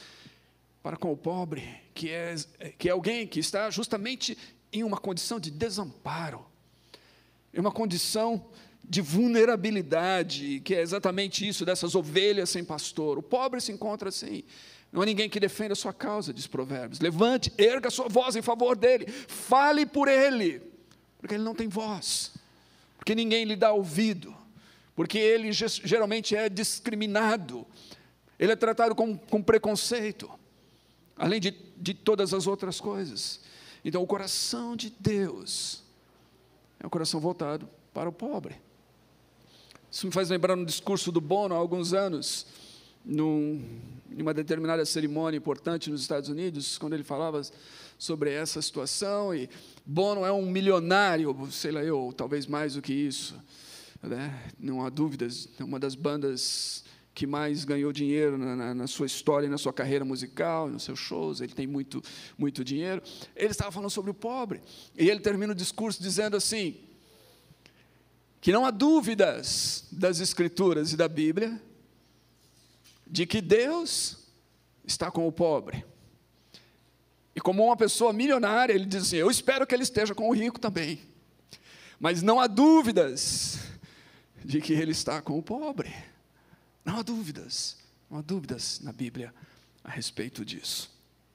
para 0.82 0.96
com 0.96 1.12
o 1.12 1.16
pobre, 1.16 1.62
que 1.94 2.10
é, 2.10 2.34
que 2.76 2.88
é 2.88 2.92
alguém 2.92 3.26
que 3.26 3.38
está 3.38 3.70
justamente 3.70 4.36
em 4.72 4.82
uma 4.82 4.96
condição 4.96 5.38
de 5.38 5.50
desamparo, 5.50 6.44
em 7.54 7.60
uma 7.60 7.70
condição 7.70 8.44
de 8.82 9.00
vulnerabilidade, 9.00 10.60
que 10.64 10.74
é 10.74 10.80
exatamente 10.80 11.46
isso 11.46 11.64
dessas 11.64 11.94
ovelhas 11.94 12.50
sem 12.50 12.64
pastor. 12.64 13.18
O 13.18 13.22
pobre 13.22 13.60
se 13.60 13.70
encontra 13.70 14.08
assim. 14.08 14.42
Não 14.90 15.02
há 15.02 15.06
ninguém 15.06 15.30
que 15.30 15.38
defenda 15.38 15.74
a 15.74 15.76
sua 15.76 15.92
causa, 15.92 16.34
diz 16.34 16.48
Provérbios. 16.48 16.98
Levante, 16.98 17.52
erga 17.56 17.88
sua 17.88 18.08
voz 18.08 18.34
em 18.34 18.42
favor 18.42 18.76
dele, 18.76 19.06
fale 19.06 19.86
por 19.86 20.08
ele, 20.08 20.60
porque 21.18 21.34
ele 21.34 21.44
não 21.44 21.54
tem 21.54 21.68
voz 21.68 22.32
porque 23.02 23.16
ninguém 23.16 23.44
lhe 23.44 23.56
dá 23.56 23.72
ouvido, 23.72 24.32
porque 24.94 25.18
ele 25.18 25.50
geralmente 25.52 26.36
é 26.36 26.48
discriminado, 26.48 27.66
ele 28.38 28.52
é 28.52 28.54
tratado 28.54 28.94
com, 28.94 29.18
com 29.18 29.42
preconceito, 29.42 30.30
além 31.16 31.40
de, 31.40 31.50
de 31.76 31.94
todas 31.94 32.32
as 32.32 32.46
outras 32.46 32.80
coisas. 32.80 33.40
Então, 33.84 34.04
o 34.04 34.06
coração 34.06 34.76
de 34.76 34.94
Deus 35.00 35.82
é 36.78 36.86
um 36.86 36.88
coração 36.88 37.18
voltado 37.18 37.68
para 37.92 38.08
o 38.08 38.12
pobre. 38.12 38.54
Isso 39.90 40.06
me 40.06 40.12
faz 40.12 40.30
lembrar 40.30 40.56
um 40.56 40.64
discurso 40.64 41.10
do 41.10 41.20
Bono 41.20 41.56
há 41.56 41.58
alguns 41.58 41.92
anos, 41.92 42.46
num, 43.04 43.80
em 44.16 44.22
uma 44.22 44.32
determinada 44.32 44.84
cerimônia 44.84 45.38
importante 45.38 45.90
nos 45.90 46.02
Estados 46.02 46.28
Unidos, 46.28 46.78
quando 46.78 46.92
ele 46.92 47.02
falava 47.02 47.42
sobre 48.02 48.32
essa 48.32 48.60
situação. 48.60 49.32
E 49.32 49.48
Bono 49.86 50.24
é 50.24 50.32
um 50.32 50.50
milionário, 50.50 51.36
sei 51.52 51.70
lá 51.70 51.84
eu, 51.84 52.12
talvez 52.16 52.48
mais 52.48 52.74
do 52.74 52.82
que 52.82 52.92
isso. 52.92 53.40
Né? 54.02 54.52
Não 54.58 54.84
há 54.84 54.90
dúvidas, 54.90 55.48
é 55.58 55.62
uma 55.62 55.78
das 55.78 55.94
bandas 55.94 56.84
que 57.14 57.26
mais 57.28 57.64
ganhou 57.64 57.92
dinheiro 57.92 58.36
na, 58.36 58.56
na, 58.56 58.74
na, 58.74 58.86
sua 58.88 59.06
história, 59.06 59.48
na 59.48 59.58
sua 59.58 59.72
carreira 59.72 60.04
musical, 60.04 60.68
nos 60.68 60.82
seus 60.82 60.98
shows, 60.98 61.40
ele 61.40 61.52
tem 61.52 61.66
muito, 61.66 62.02
muito 62.36 62.64
dinheiro. 62.64 63.00
Ele 63.36 63.52
estava 63.52 63.70
falando 63.70 63.90
sobre 63.90 64.10
o 64.10 64.14
pobre, 64.14 64.60
e 64.98 65.08
ele 65.08 65.20
termina 65.20 65.52
o 65.52 65.56
discurso 65.56 66.02
dizendo 66.02 66.36
assim: 66.36 66.74
que 68.40 68.50
não 68.50 68.66
há 68.66 68.72
dúvidas 68.72 69.86
das 69.92 70.18
Escrituras 70.18 70.92
e 70.92 70.96
da 70.96 71.06
Bíblia 71.06 71.62
de 73.06 73.26
que 73.26 73.40
Deus 73.40 74.26
está 74.84 75.08
com 75.08 75.28
o 75.28 75.30
pobre. 75.30 75.84
E 77.34 77.40
como 77.40 77.64
uma 77.64 77.76
pessoa 77.76 78.12
milionária, 78.12 78.72
ele 78.72 78.84
diz 78.84 79.02
assim: 79.04 79.16
Eu 79.16 79.30
espero 79.30 79.66
que 79.66 79.74
ele 79.74 79.82
esteja 79.82 80.14
com 80.14 80.28
o 80.28 80.34
rico 80.34 80.60
também. 80.60 81.00
Mas 81.98 82.22
não 82.22 82.40
há 82.40 82.46
dúvidas 82.46 83.58
de 84.44 84.60
que 84.60 84.72
ele 84.72 84.92
está 84.92 85.22
com 85.22 85.38
o 85.38 85.42
pobre. 85.42 85.94
Não 86.84 86.98
há 86.98 87.02
dúvidas. 87.02 87.76
Não 88.10 88.18
há 88.18 88.22
dúvidas 88.22 88.80
na 88.80 88.92
Bíblia 88.92 89.32
a 89.82 89.90
respeito 89.90 90.44
disso. 90.44 90.90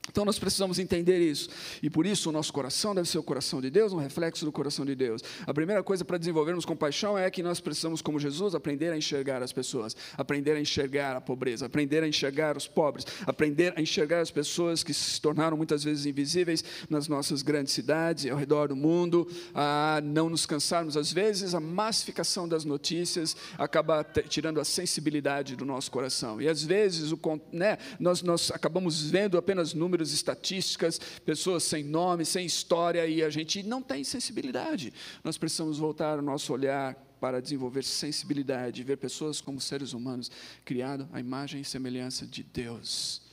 Então 0.09 0.23
nós 0.23 0.39
precisamos 0.39 0.79
entender 0.79 1.19
isso. 1.19 1.49
E 1.81 1.89
por 1.89 2.05
isso 2.05 2.29
o 2.29 2.31
nosso 2.31 2.51
coração 2.51 2.95
deve 2.95 3.07
ser 3.07 3.17
o 3.17 3.23
coração 3.23 3.61
de 3.61 3.69
Deus, 3.69 3.93
um 3.93 3.97
reflexo 3.97 4.45
do 4.45 4.51
coração 4.51 4.85
de 4.85 4.95
Deus. 4.95 5.21
A 5.45 5.53
primeira 5.53 5.83
coisa 5.83 6.03
para 6.03 6.17
desenvolvermos 6.17 6.65
compaixão 6.65 7.17
é 7.17 7.29
que 7.29 7.43
nós 7.43 7.59
precisamos, 7.59 8.01
como 8.01 8.19
Jesus, 8.19 8.55
aprender 8.55 8.91
a 8.91 8.97
enxergar 8.97 9.43
as 9.43 9.51
pessoas, 9.51 9.95
aprender 10.17 10.53
a 10.53 10.59
enxergar 10.59 11.15
a 11.15 11.21
pobreza, 11.21 11.65
aprender 11.65 12.03
a 12.03 12.07
enxergar 12.07 12.57
os 12.57 12.67
pobres, 12.67 13.05
aprender 13.25 13.73
a 13.75 13.81
enxergar 13.81 14.21
as 14.21 14.31
pessoas 14.31 14.83
que 14.83 14.93
se 14.93 15.21
tornaram 15.21 15.57
muitas 15.57 15.83
vezes 15.83 16.05
invisíveis 16.05 16.63
nas 16.89 17.07
nossas 17.07 17.41
grandes 17.41 17.73
cidades 17.73 18.25
e 18.25 18.29
ao 18.29 18.37
redor 18.37 18.69
do 18.69 18.75
mundo, 18.75 19.27
a 19.53 20.01
não 20.03 20.29
nos 20.29 20.45
cansarmos. 20.45 20.97
Às 20.97 21.11
vezes 21.11 21.53
a 21.53 21.59
massificação 21.59 22.47
das 22.47 22.65
notícias 22.65 23.35
acaba 23.57 24.03
tirando 24.27 24.59
a 24.59 24.65
sensibilidade 24.65 25.55
do 25.55 25.65
nosso 25.65 25.91
coração. 25.91 26.41
E 26.41 26.47
às 26.47 26.63
vezes 26.63 27.11
o, 27.11 27.19
né, 27.51 27.77
nós, 27.99 28.21
nós 28.21 28.51
acabamos 28.51 29.09
vendo 29.09 29.37
apenas 29.37 29.73
números 29.73 29.96
números, 29.97 30.13
estatísticas, 30.13 30.99
pessoas 31.25 31.63
sem 31.63 31.83
nome, 31.83 32.23
sem 32.23 32.45
história, 32.45 33.07
e 33.07 33.23
a 33.23 33.29
gente 33.29 33.63
não 33.63 33.81
tem 33.81 34.03
sensibilidade. 34.03 34.93
Nós 35.23 35.37
precisamos 35.37 35.79
voltar 35.79 36.19
o 36.19 36.21
nosso 36.21 36.53
olhar 36.53 36.95
para 37.19 37.41
desenvolver 37.41 37.83
sensibilidade, 37.83 38.83
ver 38.83 38.97
pessoas 38.97 39.41
como 39.41 39.59
seres 39.59 39.93
humanos 39.93 40.29
criados 40.63 41.07
à 41.11 41.19
imagem 41.19 41.61
e 41.61 41.65
semelhança 41.65 42.27
de 42.27 42.43
Deus, 42.43 43.23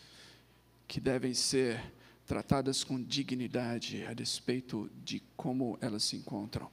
que 0.88 0.98
devem 0.98 1.34
ser 1.34 1.92
tratadas 2.26 2.82
com 2.82 3.02
dignidade 3.02 4.06
a 4.06 4.14
despeito 4.14 4.90
de 5.04 5.22
como 5.36 5.76
elas 5.82 6.04
se 6.04 6.16
encontram. 6.16 6.66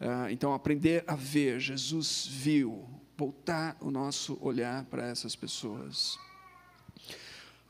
Uh, 0.00 0.30
então, 0.30 0.54
aprender 0.54 1.04
a 1.06 1.14
ver, 1.14 1.60
Jesus 1.60 2.26
viu, 2.26 2.88
voltar 3.16 3.76
o 3.80 3.90
nosso 3.90 4.38
olhar 4.40 4.86
para 4.86 5.06
essas 5.06 5.36
pessoas. 5.36 6.18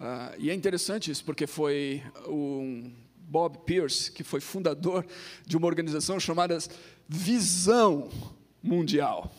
Uh, 0.00 0.34
e 0.38 0.50
é 0.50 0.54
interessante 0.54 1.10
isso, 1.10 1.24
porque 1.24 1.46
foi 1.46 2.02
um 2.28 2.92
Bob 3.28 3.58
Pierce, 3.66 4.10
que 4.10 4.22
foi 4.22 4.40
fundador 4.40 5.04
de 5.46 5.56
uma 5.56 5.66
organização 5.66 6.20
chamada 6.20 6.56
Visão 7.08 8.08
Mundial, 8.62 9.32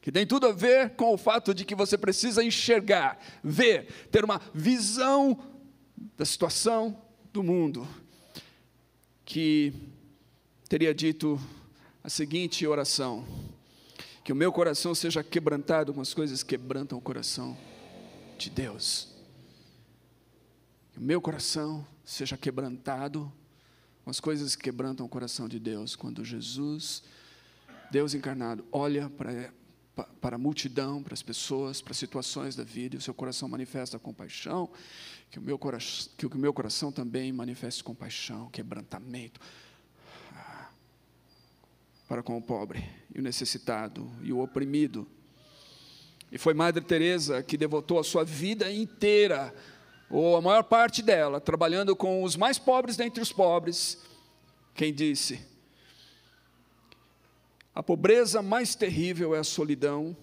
que 0.00 0.10
tem 0.10 0.26
tudo 0.26 0.46
a 0.46 0.52
ver 0.52 0.90
com 0.90 1.14
o 1.14 1.18
fato 1.18 1.54
de 1.54 1.64
que 1.64 1.74
você 1.74 1.96
precisa 1.96 2.42
enxergar, 2.42 3.18
ver, 3.42 3.86
ter 4.10 4.24
uma 4.24 4.40
visão 4.52 5.38
da 6.16 6.24
situação 6.24 7.00
do 7.32 7.42
mundo, 7.42 7.86
que 9.24 9.72
teria 10.68 10.92
dito 10.92 11.40
a 12.02 12.10
seguinte 12.10 12.66
oração: 12.66 13.24
que 14.24 14.32
o 14.32 14.36
meu 14.36 14.52
coração 14.52 14.94
seja 14.94 15.22
quebrantado 15.22 15.94
com 15.94 16.00
as 16.00 16.12
coisas 16.12 16.42
que 16.42 16.50
quebrantam 16.50 16.98
o 16.98 17.00
coração 17.00 17.56
de 18.36 18.50
Deus. 18.50 19.11
Meu 21.02 21.20
coração 21.20 21.84
seja 22.04 22.36
quebrantado 22.36 23.30
as 24.06 24.20
coisas 24.20 24.54
que 24.54 24.62
quebrantam 24.62 25.04
o 25.04 25.08
coração 25.08 25.48
de 25.48 25.58
Deus. 25.58 25.96
Quando 25.96 26.24
Jesus, 26.24 27.02
Deus 27.90 28.14
encarnado, 28.14 28.64
olha 28.70 29.10
para, 29.10 29.52
para 30.20 30.36
a 30.36 30.38
multidão, 30.38 31.02
para 31.02 31.12
as 31.12 31.20
pessoas, 31.20 31.82
para 31.82 31.90
as 31.90 31.96
situações 31.96 32.54
da 32.54 32.62
vida, 32.62 32.94
e 32.94 32.98
o 32.98 33.00
seu 33.00 33.12
coração 33.12 33.48
manifesta 33.48 33.98
compaixão, 33.98 34.70
que 35.28 35.40
o 35.40 35.42
meu 35.42 35.58
coração, 35.58 36.08
que 36.16 36.24
o 36.24 36.38
meu 36.38 36.54
coração 36.54 36.92
também 36.92 37.32
manifeste 37.32 37.82
compaixão, 37.82 38.48
quebrantamento 38.50 39.40
ah, 40.36 40.70
para 42.06 42.22
com 42.22 42.38
o 42.38 42.40
pobre 42.40 42.88
e 43.12 43.18
o 43.18 43.22
necessitado 43.22 44.08
e 44.22 44.32
o 44.32 44.38
oprimido. 44.38 45.04
E 46.30 46.38
foi 46.38 46.54
Madre 46.54 46.80
Teresa 46.80 47.42
que 47.42 47.56
devotou 47.56 47.98
a 47.98 48.04
sua 48.04 48.24
vida 48.24 48.70
inteira 48.70 49.52
ou 50.12 50.36
a 50.36 50.42
maior 50.42 50.62
parte 50.64 51.00
dela, 51.02 51.40
trabalhando 51.40 51.96
com 51.96 52.22
os 52.22 52.36
mais 52.36 52.58
pobres 52.58 52.96
dentre 52.96 53.22
os 53.22 53.32
pobres, 53.32 53.98
quem 54.74 54.92
disse: 54.92 55.40
a 57.74 57.82
pobreza 57.82 58.42
mais 58.42 58.74
terrível 58.74 59.34
é 59.34 59.38
a 59.38 59.44
solidão 59.44 60.14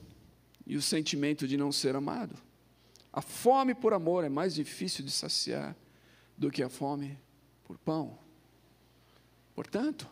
e 0.67 0.77
o 0.77 0.81
sentimento 0.81 1.47
de 1.47 1.57
não 1.57 1.71
ser 1.71 1.95
amado. 1.95 2.35
A 3.11 3.19
fome 3.19 3.73
por 3.73 3.91
amor 3.91 4.23
é 4.23 4.29
mais 4.29 4.53
difícil 4.53 5.03
de 5.03 5.09
saciar 5.09 5.75
do 6.37 6.51
que 6.51 6.61
a 6.61 6.69
fome 6.69 7.17
por 7.63 7.75
pão. 7.79 8.19
Portanto, 9.55 10.07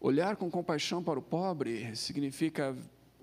olhar 0.00 0.36
com 0.36 0.48
compaixão 0.48 1.02
para 1.02 1.18
o 1.18 1.22
pobre 1.22 1.94
significa 1.96 2.76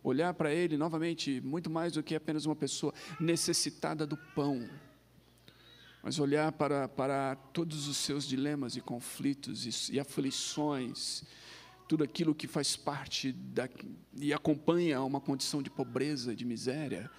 olhar 0.04 0.34
para 0.34 0.54
ele 0.54 0.76
novamente 0.76 1.40
muito 1.40 1.70
mais 1.70 1.94
do 1.94 2.04
que 2.04 2.14
apenas 2.14 2.46
uma 2.46 2.56
pessoa 2.56 2.94
necessitada 3.18 4.06
do 4.06 4.18
pão 4.36 4.68
mas 6.06 6.20
olhar 6.20 6.52
para, 6.52 6.88
para 6.88 7.36
todos 7.52 7.88
os 7.88 7.98
seus 7.98 8.28
dilemas 8.28 8.76
e 8.76 8.82
conflitos 8.82 9.90
e, 9.90 9.96
e 9.96 10.00
aflições, 10.00 11.24
tudo 11.88 12.04
aquilo 12.04 12.36
que 12.36 12.48
faz 12.48 12.76
parte 12.76 13.32
da, 13.32 13.68
e 14.16 14.32
acompanha 14.32 15.02
uma 15.02 15.20
condição 15.20 15.64
de 15.64 15.70
pobreza, 15.72 16.36
de 16.36 16.46
miséria, 16.46 17.10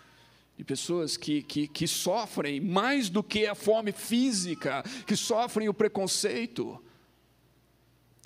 de 0.57 0.62
pessoas 0.62 1.16
que, 1.16 1.42
que, 1.42 1.66
que 1.66 1.88
sofrem 1.88 2.61
mais 2.61 3.11
do 3.11 3.25
que 3.25 3.44
a 3.49 3.57
fome 3.57 3.90
física, 3.90 4.85
que 5.05 5.16
sofrem 5.16 5.68
o 5.68 5.75
preconceito, 5.75 6.81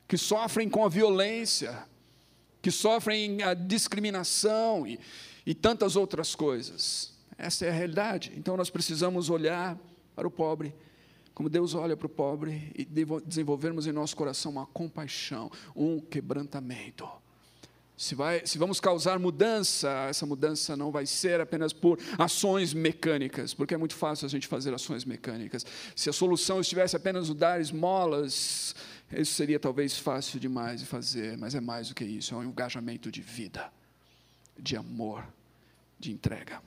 que 0.07 0.19
sofrem 0.19 0.69
com 0.69 0.85
a 0.85 0.91
violência, 0.91 1.89
que 2.61 2.71
sofrem 2.71 3.43
a 3.43 3.55
discriminação 3.55 4.87
e, 4.87 5.01
e 5.47 5.55
tantas 5.55 5.97
outras 5.97 6.35
coisas. 6.35 7.15
Essa 7.39 7.65
é 7.65 7.71
a 7.71 7.73
realidade. 7.73 8.35
Então 8.37 8.59
nós 8.59 8.69
precisamos 8.69 9.31
olhar 9.31 9.79
para 10.21 10.29
o 10.29 10.31
pobre, 10.31 10.75
como 11.35 11.49
Deus 11.49 11.75
olha 11.75 11.97
para 11.97 12.07
o 12.07 12.11
pobre 12.11 12.71
e 12.77 12.85
desenvolvermos 13.25 13.87
em 13.87 13.93
nosso 13.93 14.15
coração 14.15 14.53
uma 14.53 14.67
compaixão, 14.67 15.51
um 15.75 15.99
quebrantamento. 15.99 17.09
Se, 17.97 18.15
vai, 18.15 18.47
se 18.47 18.59
vamos 18.59 18.81
causar 18.81 19.19
mudança, 19.19 19.89
essa 20.11 20.27
mudança 20.27 20.77
não 20.77 20.91
vai 20.91 21.07
ser 21.07 21.41
apenas 21.41 21.73
por 21.73 21.99
ações 22.19 22.75
mecânicas, 22.75 23.55
porque 23.55 23.73
é 23.73 23.77
muito 23.79 23.95
fácil 23.95 24.27
a 24.27 24.29
gente 24.29 24.47
fazer 24.47 24.75
ações 24.75 25.07
mecânicas. 25.07 25.65
Se 25.97 26.11
a 26.11 26.13
solução 26.13 26.61
estivesse 26.61 26.95
apenas 26.97 27.31
no 27.31 27.35
dar 27.35 27.61
esmolas, 27.61 28.75
isso 29.11 29.33
seria 29.33 29.59
talvez 29.59 29.99
fácil 29.99 30.39
demais 30.39 30.81
de 30.81 30.87
fazer, 30.87 31.39
mas 31.39 31.55
é 31.55 31.61
mais 31.61 31.89
do 31.89 31.95
que 31.95 32.05
isso, 32.05 32.35
é 32.35 32.39
um 32.39 32.45
engajamento 32.45 33.11
de 33.11 33.23
vida, 33.23 33.73
de 34.59 34.77
amor, 34.77 35.27
de 35.99 36.13
entrega. 36.13 36.61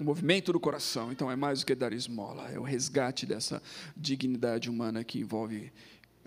O 0.00 0.02
movimento 0.02 0.52
do 0.52 0.58
coração, 0.58 1.12
então, 1.12 1.30
é 1.30 1.36
mais 1.36 1.60
do 1.60 1.66
que 1.66 1.74
dar 1.74 1.92
esmola, 1.92 2.50
é 2.50 2.58
o 2.58 2.64
resgate 2.64 3.24
dessa 3.24 3.62
dignidade 3.96 4.68
humana 4.68 5.04
que 5.04 5.20
envolve 5.20 5.72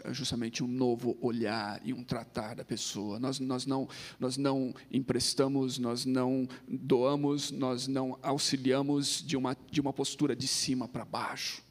eh, 0.06 0.13
justamente 0.13 0.63
um 0.63 0.67
novo 0.67 1.17
olhar 1.19 1.82
e 1.84 1.93
um 1.93 2.01
tratar 2.01 2.56
da 2.56 2.63
pessoa. 2.63 3.19
Nós, 3.19 3.41
nós, 3.41 3.65
não, 3.65 3.89
nós 4.17 4.38
não 4.38 4.73
emprestamos, 4.89 5.77
nós 5.77 6.06
não 6.06 6.47
doamos, 6.65 7.51
nós 7.51 7.89
não 7.89 8.17
auxiliamos 8.21 9.21
de 9.25 9.36
uma, 9.36 9.58
de 9.69 9.82
uma 9.82 9.91
postura 9.91 10.34
de 10.34 10.47
cima 10.47 10.88
para 10.88 11.03
baixo. 11.03 11.62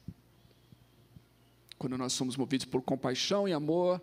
Quando 1.79 1.97
nós 1.97 2.13
somos 2.13 2.37
movidos 2.37 2.65
por 2.65 2.83
compaixão 2.83 3.47
e 3.47 3.53
amor, 3.53 3.99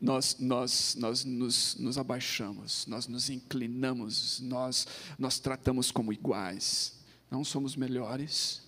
nós, 0.00 0.36
nós, 0.38 0.94
nós 0.94 1.24
nos, 1.24 1.74
nos 1.80 1.98
abaixamos, 1.98 2.86
nós 2.86 3.08
nos 3.08 3.28
inclinamos, 3.28 4.38
nós, 4.38 4.86
nós 5.18 5.40
tratamos 5.40 5.90
como 5.90 6.12
iguais. 6.12 6.97
Não 7.30 7.44
somos 7.44 7.76
melhores, 7.76 8.62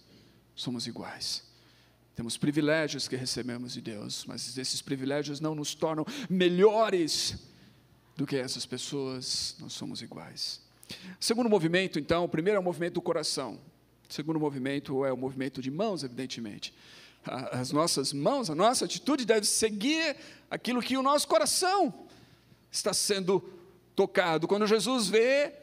somos 0.55 0.87
iguais. 0.87 1.42
Temos 2.14 2.37
privilégios 2.37 3.09
que 3.09 3.16
recebemos 3.16 3.73
de 3.73 3.81
Deus, 3.81 4.25
mas 4.27 4.59
esses 4.59 4.83
privilégios 4.83 5.40
não 5.40 5.55
nos 5.55 5.75
tornam 5.75 6.05
melhores 6.29 7.38
do 8.16 8.27
que 8.27 8.37
essas 8.37 8.66
pessoas, 8.66 9.57
nós 9.59 9.73
somos 9.73 10.03
iguais. 10.03 10.61
Segundo 11.18 11.49
movimento, 11.49 11.99
então, 11.99 12.25
o 12.25 12.29
primeiro 12.29 12.59
é 12.59 12.61
o 12.61 12.62
movimento 12.62 12.94
do 12.94 13.03
coração. 13.03 13.59
O 14.09 14.12
segundo 14.12 14.38
movimento 14.38 15.05
é 15.05 15.12
o 15.12 15.16
movimento 15.16 15.62
de 15.62 15.70
mãos, 15.70 16.03
evidentemente. 16.03 16.75
As 17.25 17.70
nossas 17.70 18.12
mãos, 18.12 18.51
a 18.51 18.55
nossa 18.55 18.85
atitude 18.85 19.25
deve 19.25 19.46
seguir 19.46 20.16
aquilo 20.51 20.83
que 20.83 20.96
o 20.96 21.03
nosso 21.03 21.29
coração 21.29 22.07
está 22.70 22.92
sendo 22.92 23.40
tocado. 23.94 24.49
Quando 24.49 24.66
Jesus 24.66 25.09
vê 25.09 25.55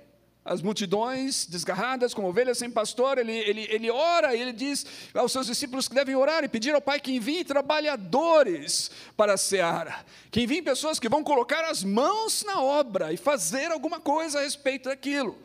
as 0.47 0.61
multidões 0.61 1.45
desgarradas, 1.45 2.13
como 2.13 2.29
ovelhas 2.29 2.57
sem 2.57 2.71
pastor, 2.71 3.17
ele, 3.17 3.33
ele, 3.33 3.67
ele 3.69 3.91
ora 3.91 4.33
e 4.33 4.41
ele 4.41 4.53
diz 4.53 4.85
aos 5.13 5.31
seus 5.31 5.45
discípulos 5.45 5.87
que 5.87 5.93
devem 5.93 6.15
orar 6.15 6.43
e 6.43 6.47
pedir 6.47 6.73
ao 6.73 6.81
Pai 6.81 6.99
que 6.99 7.11
envie 7.11 7.43
trabalhadores 7.43 8.89
para 9.15 9.33
a 9.33 9.37
seara, 9.37 10.05
que 10.31 10.41
envie 10.41 10.61
pessoas 10.61 10.99
que 10.99 11.09
vão 11.09 11.21
colocar 11.23 11.65
as 11.65 11.83
mãos 11.83 12.45
na 12.45 12.61
obra 12.61 13.11
e 13.11 13.17
fazer 13.17 13.71
alguma 13.71 13.99
coisa 13.99 14.39
a 14.39 14.43
respeito 14.43 14.87
daquilo. 14.87 15.37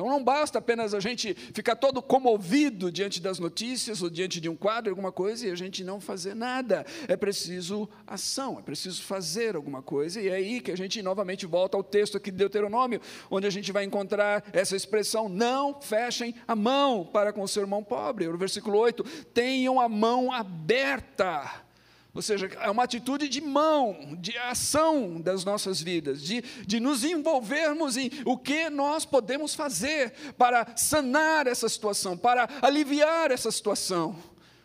Então 0.00 0.08
não 0.08 0.24
basta 0.24 0.58
apenas 0.58 0.94
a 0.94 0.98
gente 0.98 1.34
ficar 1.34 1.76
todo 1.76 2.00
comovido 2.00 2.90
diante 2.90 3.20
das 3.20 3.38
notícias 3.38 4.00
ou 4.00 4.08
diante 4.08 4.40
de 4.40 4.48
um 4.48 4.56
quadro, 4.56 4.88
alguma 4.88 5.12
coisa, 5.12 5.46
e 5.46 5.50
a 5.50 5.54
gente 5.54 5.84
não 5.84 6.00
fazer 6.00 6.34
nada. 6.34 6.86
É 7.06 7.18
preciso 7.18 7.86
ação, 8.06 8.58
é 8.58 8.62
preciso 8.62 9.02
fazer 9.02 9.56
alguma 9.56 9.82
coisa. 9.82 10.18
E 10.18 10.28
é 10.28 10.36
aí 10.36 10.62
que 10.62 10.72
a 10.72 10.76
gente 10.76 11.02
novamente 11.02 11.44
volta 11.44 11.76
ao 11.76 11.84
texto 11.84 12.16
aqui 12.16 12.30
de 12.30 12.38
Deuteronômio, 12.38 12.98
onde 13.30 13.46
a 13.46 13.50
gente 13.50 13.72
vai 13.72 13.84
encontrar 13.84 14.42
essa 14.54 14.74
expressão: 14.74 15.28
não 15.28 15.78
fechem 15.82 16.34
a 16.48 16.56
mão 16.56 17.04
para 17.04 17.30
com 17.30 17.42
o 17.42 17.48
seu 17.48 17.62
irmão 17.62 17.84
pobre. 17.84 18.26
No 18.26 18.38
versículo 18.38 18.78
8: 18.78 19.04
tenham 19.34 19.78
a 19.78 19.86
mão 19.86 20.32
aberta 20.32 21.68
ou 22.12 22.20
seja, 22.20 22.46
é 22.60 22.70
uma 22.70 22.82
atitude 22.82 23.28
de 23.28 23.40
mão, 23.40 24.16
de 24.18 24.36
ação 24.36 25.20
das 25.20 25.44
nossas 25.44 25.80
vidas, 25.80 26.22
de, 26.22 26.42
de 26.66 26.80
nos 26.80 27.04
envolvermos 27.04 27.96
em 27.96 28.10
o 28.24 28.36
que 28.36 28.68
nós 28.68 29.04
podemos 29.04 29.54
fazer 29.54 30.12
para 30.36 30.66
sanar 30.76 31.46
essa 31.46 31.68
situação, 31.68 32.16
para 32.16 32.48
aliviar 32.62 33.30
essa 33.30 33.50
situação. 33.50 34.16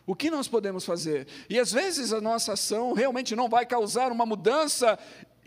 O 0.04 0.14
que 0.14 0.30
nós 0.30 0.46
podemos 0.48 0.84
fazer? 0.84 1.26
E 1.48 1.58
às 1.58 1.72
vezes 1.72 2.12
a 2.12 2.20
nossa 2.20 2.52
ação 2.52 2.92
realmente 2.92 3.34
não 3.34 3.48
vai 3.48 3.64
causar 3.66 4.12
uma 4.12 4.26
mudança 4.26 4.98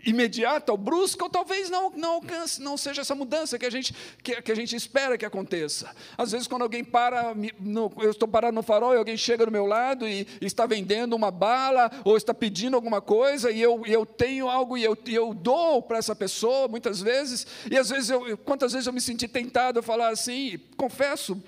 imediata 0.04 0.72
ou 0.72 0.78
brusca, 0.78 1.24
ou 1.24 1.30
talvez 1.30 1.68
não, 1.68 1.90
não 1.90 2.14
alcance, 2.14 2.60
não 2.60 2.76
seja 2.76 3.02
essa 3.02 3.14
mudança 3.14 3.58
que 3.58 3.66
a, 3.66 3.70
gente, 3.70 3.94
que, 4.22 4.40
que 4.42 4.52
a 4.52 4.54
gente 4.54 4.74
espera 4.74 5.18
que 5.18 5.24
aconteça. 5.24 5.94
Às 6.16 6.32
vezes, 6.32 6.46
quando 6.46 6.62
alguém 6.62 6.84
para, 6.84 7.34
no, 7.58 7.92
eu 7.98 8.10
estou 8.10 8.28
parado 8.28 8.54
no 8.54 8.62
farol 8.62 8.94
e 8.94 8.96
alguém 8.98 9.16
chega 9.16 9.44
do 9.44 9.52
meu 9.52 9.66
lado 9.66 10.08
e, 10.08 10.26
e 10.40 10.46
está 10.46 10.66
vendendo 10.66 11.14
uma 11.14 11.30
bala, 11.30 11.90
ou 12.04 12.16
está 12.16 12.32
pedindo 12.32 12.74
alguma 12.76 13.00
coisa, 13.00 13.50
e 13.50 13.60
eu, 13.60 13.82
eu 13.86 14.06
tenho 14.06 14.48
algo 14.48 14.76
e 14.76 14.84
eu, 14.84 14.96
eu 15.06 15.34
dou 15.34 15.82
para 15.82 15.98
essa 15.98 16.14
pessoa, 16.14 16.68
muitas 16.68 17.00
vezes, 17.00 17.46
e 17.70 17.76
às 17.76 17.88
vezes, 17.90 18.10
eu, 18.10 18.36
quantas 18.38 18.72
vezes 18.72 18.86
eu 18.86 18.92
me 18.92 19.00
senti 19.00 19.28
tentado 19.28 19.80
a 19.80 19.82
falar 19.82 20.08
assim, 20.08 20.58
confesso, 20.76 21.42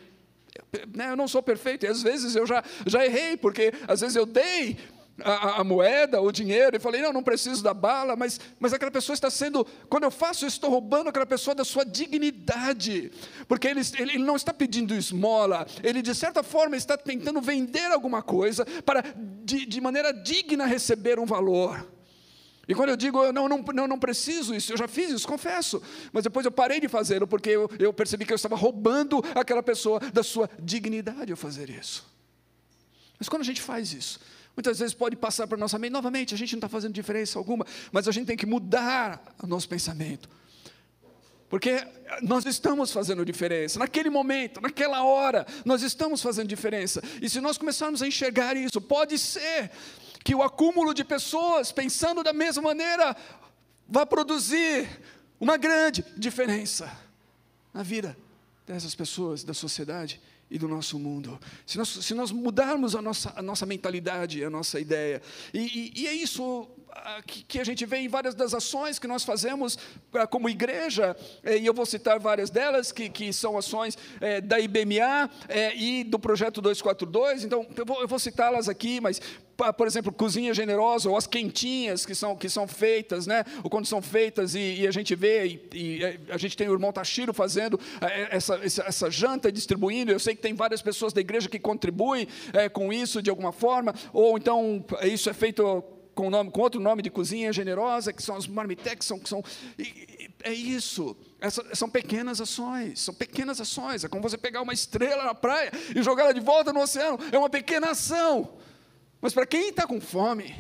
né, 0.95 1.11
eu 1.11 1.17
não 1.17 1.29
sou 1.29 1.43
perfeito, 1.43 1.85
e 1.85 1.89
às 1.89 2.03
vezes 2.03 2.37
eu 2.37 2.47
já, 2.47 2.63
já 2.87 3.05
errei, 3.05 3.37
porque 3.37 3.73
às 3.87 4.01
vezes 4.01 4.17
eu 4.17 4.27
dei 4.27 4.79
a, 5.25 5.61
a, 5.61 5.65
moeda, 5.65 6.21
o 6.21 6.31
dinheiro, 6.31 6.77
e 6.77 6.81
falei, 6.81 7.01
não, 7.01 7.13
não 7.13 7.23
preciso 7.23 7.63
da 7.63 7.75
bala, 7.75 8.17
mas, 8.17 8.41
mas 8.59 8.73
aquela 8.73 8.91
pessoa 8.91 9.15
está 9.15 9.31
sendo, 9.31 9.67
quando 9.89 10.05
eu 10.05 10.11
faço 10.11 10.47
isso, 10.47 10.57
estou 10.57 10.71
roubando 10.71 11.09
aquela 11.09 11.27
pessoa 11.27 11.55
da 11.55 11.65
sua 11.65 11.85
dignidade, 11.85 13.11
porque 13.49 13.69
ele, 13.69 13.81
ele 13.99 14.19
não 14.19 14.37
está 14.37 14.53
pedindo 14.53 14.95
esmola, 14.95 15.67
ele 15.83 16.03
de 16.03 16.15
certa 16.15 16.43
forma 16.43 16.77
está 16.77 16.97
tentando 16.97 17.41
vender 17.41 17.93
alguma 17.93 18.23
coisa 18.23 18.65
para, 18.85 19.05
de, 19.45 19.67
de 19.67 19.81
maneira 19.81 20.13
digna, 20.13 20.67
receber 20.67 21.19
um 21.19 21.27
valor. 21.27 21.87
E 22.69 22.75
quando 22.75 22.91
eu 22.91 22.97
digo, 22.97 23.23
eu 23.25 23.33
não, 23.33 23.49
não, 23.49 23.59
não, 23.59 23.89
não 23.89 23.99
preciso 23.99 24.55
isso, 24.55 24.73
eu 24.73 24.77
já 24.77 24.87
fiz 24.87 25.11
isso, 25.11 25.27
confesso, 25.27 25.83
mas 26.13 26.25
depois 26.25 26.47
eu 26.47 26.53
parei 26.53 26.81
de 26.81 26.89
fazê-lo, 26.89 27.27
porque 27.27 27.51
eu, 27.51 27.69
eu 27.79 27.93
percebi 27.93 28.25
que 28.25 28.33
eu 28.33 28.37
estava 28.37 28.55
roubando 28.55 29.23
aquela 29.35 29.63
pessoa 29.63 29.99
da 30.13 30.23
sua 30.23 30.49
dignidade 30.61 31.33
ao 31.33 31.37
fazer 31.37 31.69
isso. 31.69 32.11
Mas 33.19 33.29
quando 33.29 33.43
a 33.43 33.45
gente 33.45 33.61
faz 33.61 33.93
isso, 33.93 34.21
Muitas 34.57 34.79
vezes 34.79 34.95
pode 34.95 35.17
passar 35.17 35.47
para 35.47 35.57
nossa 35.57 35.79
mente, 35.79 35.93
novamente, 35.93 36.35
a 36.35 36.39
gente 36.39 36.53
não 36.53 36.59
está 36.59 36.69
fazendo 36.69 36.93
diferença 36.93 37.39
alguma, 37.39 37.67
mas 37.91 38.07
a 38.07 38.13
gente 38.13 38.27
tem 38.27 38.37
que 38.37 38.47
mudar 38.47 39.23
o 39.43 39.47
nosso 39.47 39.69
pensamento. 39.69 40.29
Porque 41.49 41.87
nós 42.23 42.47
estamos 42.47 42.91
fazendo 42.93 43.25
diferença, 43.25 43.79
naquele 43.79 44.09
momento, 44.09 44.61
naquela 44.61 45.05
hora, 45.05 45.47
nós 45.65 45.83
estamos 45.83 46.23
fazendo 46.23 46.49
diferença. 46.49 47.03
E 47.21 47.29
se 47.29 47.41
nós 47.41 47.59
começarmos 47.59 48.03
a 48.03 48.07
enxergar 48.07 48.57
isso, 48.57 48.81
pode 48.81 49.19
ser 49.19 49.71
que 50.25 50.35
o 50.35 50.43
acúmulo 50.43 50.95
de 50.95 51.05
pessoas 51.05 51.71
pensando 51.71 52.23
da 52.23 52.33
mesma 52.33 52.63
maneira 52.63 53.17
vai 53.89 54.07
produzir 54.07 54.89
uma 55.39 55.57
grande 55.57 56.05
diferença 56.17 56.91
na 57.75 57.83
vida 57.83 58.17
dessas 58.67 58.95
pessoas, 58.95 59.45
da 59.45 59.53
sociedade 59.53 60.21
e 60.53 60.59
do 60.59 60.69
nosso 60.69 60.99
mundo. 60.99 61.41
Se 61.67 61.79
nós, 61.79 61.89
se 61.89 62.13
nós 62.13 62.31
mudarmos 62.31 62.95
a 62.95 63.01
nossa, 63.01 63.33
a 63.35 63.41
nossa 63.41 63.65
mentalidade, 63.65 64.45
a 64.45 64.51
nossa 64.51 64.79
ideia. 64.79 65.23
E, 65.53 65.93
e, 65.97 66.03
e 66.03 66.07
é 66.07 66.13
isso 66.13 66.69
ah, 66.91 67.23
que, 67.27 67.59
a 67.59 67.65
gente 67.65 67.87
vê 67.87 67.97
em 67.97 68.09
várias 68.09 68.35
das 68.35 68.53
ações 68.53 68.99
que 68.99 69.07
nós 69.07 69.25
fazemos 69.25 69.79
ah, 70.13 70.27
como 70.27 70.51
igreja, 70.51 71.17
eh, 71.43 71.57
e 71.57 71.65
eu 71.65 71.73
vou 71.73 71.87
citar 71.87 72.21
várias 72.21 72.51
delas, 72.51 72.93
que, 72.93 73.09
que 73.09 73.33
são 73.33 73.57
ações 73.57 73.97
é, 74.21 74.43
da 74.43 74.61
IBMA 74.61 75.31
é, 75.49 75.75
e 75.75 76.05
do 76.05 76.19
Projeto 76.19 76.61
242. 76.61 77.45
Então, 77.45 77.67
eu 77.75 77.87
vou, 77.87 78.03
eu 78.03 78.07
vou 78.07 78.19
citá-las 78.19 78.69
aqui, 78.69 79.01
mas 79.01 79.23
por 79.77 79.87
exemplo, 79.87 80.13
cozinha 80.13 80.53
generosa, 80.55 81.09
ou 81.09 81.17
as 81.17 81.27
quentinhas 81.27 82.05
que 82.07 82.15
são, 82.15 82.37
que 82.37 82.49
são 82.49 82.67
feitas, 82.67 83.27
né? 83.27 83.45
ou 83.63 83.71
quando 83.71 83.87
são 83.87 84.01
feitas 84.03 84.55
e, 84.55 84.81
e 84.81 84.87
a 84.87 84.91
gente 84.91 85.15
vê, 85.15 85.47
e, 85.47 85.69
e, 85.73 86.05
é, 86.05 86.19
a 86.31 86.37
gente 86.37 86.57
tem 86.57 86.69
o 86.69 86.73
irmão 86.73 86.93
Tashiro 86.93 87.33
fazendo 87.33 87.79
é, 88.01 88.37
essa, 88.37 88.57
essa, 88.57 88.83
essa, 88.83 89.11
janta 89.11 89.49
e 89.49 89.53
distribuindo, 89.53 90.11
eu 90.11 90.19
sei 90.19 90.35
que 90.35 90.43
tem 90.43 90.55
várias 90.55 90.83
pessoas 90.83 91.13
da 91.13 91.21
igreja 91.21 91.49
que 91.49 91.59
contribuem 91.59 92.27
é, 92.53 92.69
com 92.69 92.93
isso 92.93 93.23
de 93.23 93.31
alguma 93.31 93.53
forma, 93.53 93.95
ou 94.13 94.37
então 94.37 94.85
isso 95.03 95.29
é 95.29 95.35
feito 95.35 95.85
com, 96.15 96.31
nome, 96.31 96.51
com 96.51 96.61
outro 96.61 96.81
nome 96.81 97.03
de 97.03 97.11
cozinha 97.11 97.53
generosa, 97.53 98.13
que 98.13 98.23
são 98.23 98.37
as 98.37 98.47
marmitex, 98.47 99.07
são, 99.07 99.21
são 99.25 99.43
é 100.43 100.53
isso. 100.53 101.17
Essa, 101.41 101.65
são 101.75 101.89
pequenas 101.89 102.41
ações, 102.41 103.01
são 103.01 103.15
pequenas 103.15 103.61
ações. 103.61 104.05
É 104.05 104.09
como 104.09 104.23
você 104.23 104.37
pegar 104.37 104.63
uma 104.63 104.73
estrela 104.73 105.25
na 105.25 105.35
praia 105.35 105.73
e 105.95 106.03
jogar 106.03 106.25
ela 106.25 106.35
de 106.35 106.41
volta 106.41 106.73
no 106.73 106.81
oceano. 106.81 107.19
É 107.31 107.39
uma 107.39 107.51
pequena 107.51 107.91
ação. 107.91 108.51
Mas 109.23 109.33
para 109.33 109.47
quem 109.47 109.69
está 109.69 109.87
com 109.87 110.01
fome, 110.01 110.53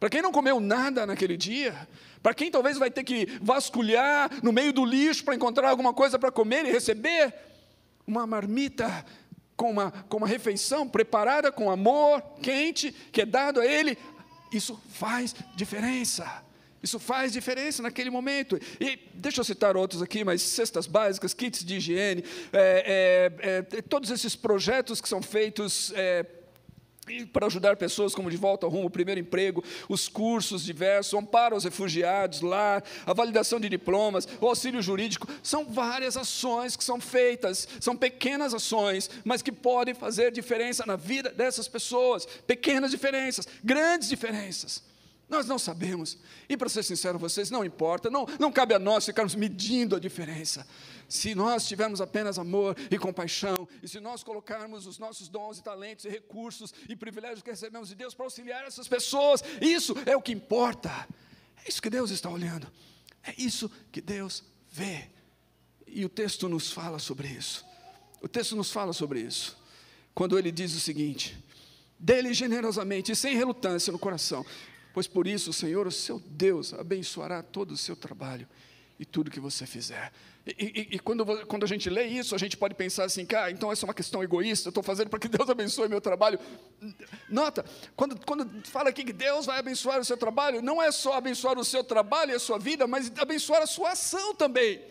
para 0.00 0.08
quem 0.08 0.22
não 0.22 0.32
comeu 0.32 0.58
nada 0.58 1.06
naquele 1.06 1.36
dia, 1.36 1.86
para 2.22 2.32
quem 2.32 2.50
talvez 2.50 2.78
vai 2.78 2.90
ter 2.90 3.04
que 3.04 3.26
vasculhar 3.42 4.30
no 4.42 4.50
meio 4.50 4.72
do 4.72 4.86
lixo 4.86 5.22
para 5.22 5.34
encontrar 5.34 5.68
alguma 5.68 5.92
coisa 5.92 6.18
para 6.18 6.32
comer 6.32 6.64
e 6.64 6.72
receber, 6.72 7.34
uma 8.06 8.26
marmita 8.26 9.04
com 9.54 9.70
uma, 9.70 9.90
com 9.90 10.16
uma 10.16 10.26
refeição 10.26 10.88
preparada 10.88 11.52
com 11.52 11.70
amor, 11.70 12.22
quente, 12.42 12.90
que 13.12 13.20
é 13.20 13.26
dado 13.26 13.60
a 13.60 13.66
ele, 13.66 13.98
isso 14.50 14.80
faz 14.94 15.34
diferença. 15.54 16.42
Isso 16.82 16.98
faz 16.98 17.30
diferença 17.30 17.82
naquele 17.82 18.08
momento. 18.08 18.58
E 18.80 18.98
deixa 19.12 19.42
eu 19.42 19.44
citar 19.44 19.76
outros 19.76 20.00
aqui, 20.00 20.24
mas 20.24 20.40
cestas 20.40 20.86
básicas, 20.86 21.34
kits 21.34 21.62
de 21.62 21.76
higiene, 21.76 22.24
é, 22.50 23.30
é, 23.44 23.76
é, 23.76 23.82
todos 23.82 24.10
esses 24.10 24.34
projetos 24.34 24.98
que 24.98 25.08
são 25.08 25.20
feitos 25.20 25.92
é, 25.94 26.24
para 27.32 27.46
ajudar 27.46 27.76
pessoas 27.76 28.14
como 28.14 28.30
de 28.30 28.36
volta 28.36 28.66
ao 28.66 28.70
rumo, 28.70 28.86
o 28.86 28.90
primeiro 28.90 29.20
emprego, 29.20 29.62
os 29.88 30.08
cursos 30.08 30.64
diversos, 30.64 31.14
amparo 31.14 31.54
aos 31.54 31.64
refugiados 31.64 32.40
lá, 32.40 32.82
a 33.06 33.12
validação 33.12 33.60
de 33.60 33.68
diplomas, 33.68 34.26
o 34.40 34.46
auxílio 34.46 34.82
jurídico, 34.82 35.28
são 35.42 35.64
várias 35.64 36.16
ações 36.16 36.76
que 36.76 36.84
são 36.84 37.00
feitas, 37.00 37.68
são 37.80 37.96
pequenas 37.96 38.54
ações, 38.54 39.10
mas 39.24 39.42
que 39.42 39.52
podem 39.52 39.94
fazer 39.94 40.32
diferença 40.32 40.84
na 40.86 40.96
vida 40.96 41.30
dessas 41.30 41.68
pessoas, 41.68 42.26
pequenas 42.46 42.90
diferenças, 42.90 43.46
grandes 43.62 44.08
diferenças. 44.08 44.82
Nós 45.30 45.46
não 45.46 45.60
sabemos. 45.60 46.18
E 46.48 46.56
para 46.56 46.68
ser 46.68 46.82
sincero, 46.82 47.16
vocês 47.16 47.52
não 47.52 47.64
importa, 47.64 48.10
não, 48.10 48.26
não 48.38 48.50
cabe 48.50 48.74
a 48.74 48.80
nós 48.80 49.06
ficarmos 49.06 49.36
medindo 49.36 49.94
a 49.94 50.00
diferença. 50.00 50.66
Se 51.10 51.34
nós 51.34 51.66
tivermos 51.66 52.00
apenas 52.00 52.38
amor 52.38 52.76
e 52.88 52.96
compaixão, 52.96 53.68
e 53.82 53.88
se 53.88 53.98
nós 53.98 54.22
colocarmos 54.22 54.86
os 54.86 54.96
nossos 54.96 55.28
dons 55.28 55.58
e 55.58 55.62
talentos 55.62 56.04
e 56.04 56.08
recursos 56.08 56.72
e 56.88 56.94
privilégios 56.94 57.42
que 57.42 57.50
recebemos 57.50 57.88
de 57.88 57.96
Deus 57.96 58.14
para 58.14 58.26
auxiliar 58.26 58.64
essas 58.64 58.86
pessoas, 58.86 59.42
isso 59.60 59.92
é 60.06 60.16
o 60.16 60.22
que 60.22 60.30
importa. 60.30 61.08
É 61.64 61.68
isso 61.68 61.82
que 61.82 61.90
Deus 61.90 62.12
está 62.12 62.30
olhando. 62.30 62.70
É 63.24 63.34
isso 63.36 63.68
que 63.90 64.00
Deus 64.00 64.44
vê. 64.70 65.10
E 65.84 66.04
o 66.04 66.08
texto 66.08 66.48
nos 66.48 66.70
fala 66.70 67.00
sobre 67.00 67.26
isso. 67.26 67.66
O 68.22 68.28
texto 68.28 68.54
nos 68.54 68.70
fala 68.70 68.92
sobre 68.92 69.20
isso. 69.20 69.58
Quando 70.14 70.38
ele 70.38 70.52
diz 70.52 70.72
o 70.76 70.80
seguinte: 70.80 71.36
dele 71.98 72.32
generosamente 72.32 73.10
e 73.10 73.16
sem 73.16 73.34
relutância 73.34 73.92
no 73.92 73.98
coração, 73.98 74.46
pois 74.94 75.08
por 75.08 75.26
isso 75.26 75.50
o 75.50 75.52
Senhor, 75.52 75.88
o 75.88 75.92
seu 75.92 76.20
Deus, 76.20 76.72
abençoará 76.72 77.42
todo 77.42 77.72
o 77.72 77.76
seu 77.76 77.96
trabalho 77.96 78.48
e 78.96 79.04
tudo 79.04 79.28
que 79.28 79.40
você 79.40 79.66
fizer. 79.66 80.12
E, 80.46 80.52
e, 80.58 80.96
e, 80.96 80.98
quando, 80.98 81.46
quando 81.46 81.64
a 81.64 81.66
gente 81.66 81.90
lê 81.90 82.06
isso, 82.06 82.34
a 82.34 82.38
gente 82.38 82.56
pode 82.56 82.74
pensar 82.74 83.04
assim, 83.04 83.26
cara, 83.26 83.50
então 83.50 83.70
essa 83.70 83.84
é 83.84 83.86
uma 83.86 83.94
questão 83.94 84.22
egoísta, 84.22 84.68
eu 84.68 84.70
estou 84.70 84.82
fazendo 84.82 85.10
para 85.10 85.18
que 85.18 85.28
Deus 85.28 85.48
abençoe 85.48 85.88
meu 85.88 86.00
trabalho. 86.00 86.38
Nota, 87.28 87.64
quando, 87.94 88.18
quando 88.24 88.48
fala 88.66 88.88
aqui 88.88 89.04
que 89.04 89.12
Deus 89.12 89.46
vai 89.46 89.58
abençoar 89.58 90.00
o 90.00 90.04
seu 90.04 90.16
trabalho, 90.16 90.62
não 90.62 90.80
é 90.80 90.90
só 90.90 91.14
abençoar 91.14 91.58
o 91.58 91.64
seu 91.64 91.84
trabalho 91.84 92.32
e 92.32 92.34
a 92.34 92.38
sua 92.38 92.58
vida, 92.58 92.86
mas 92.86 93.12
abençoar 93.18 93.62
a 93.62 93.66
sua 93.66 93.90
ação 93.92 94.34
também. 94.34 94.82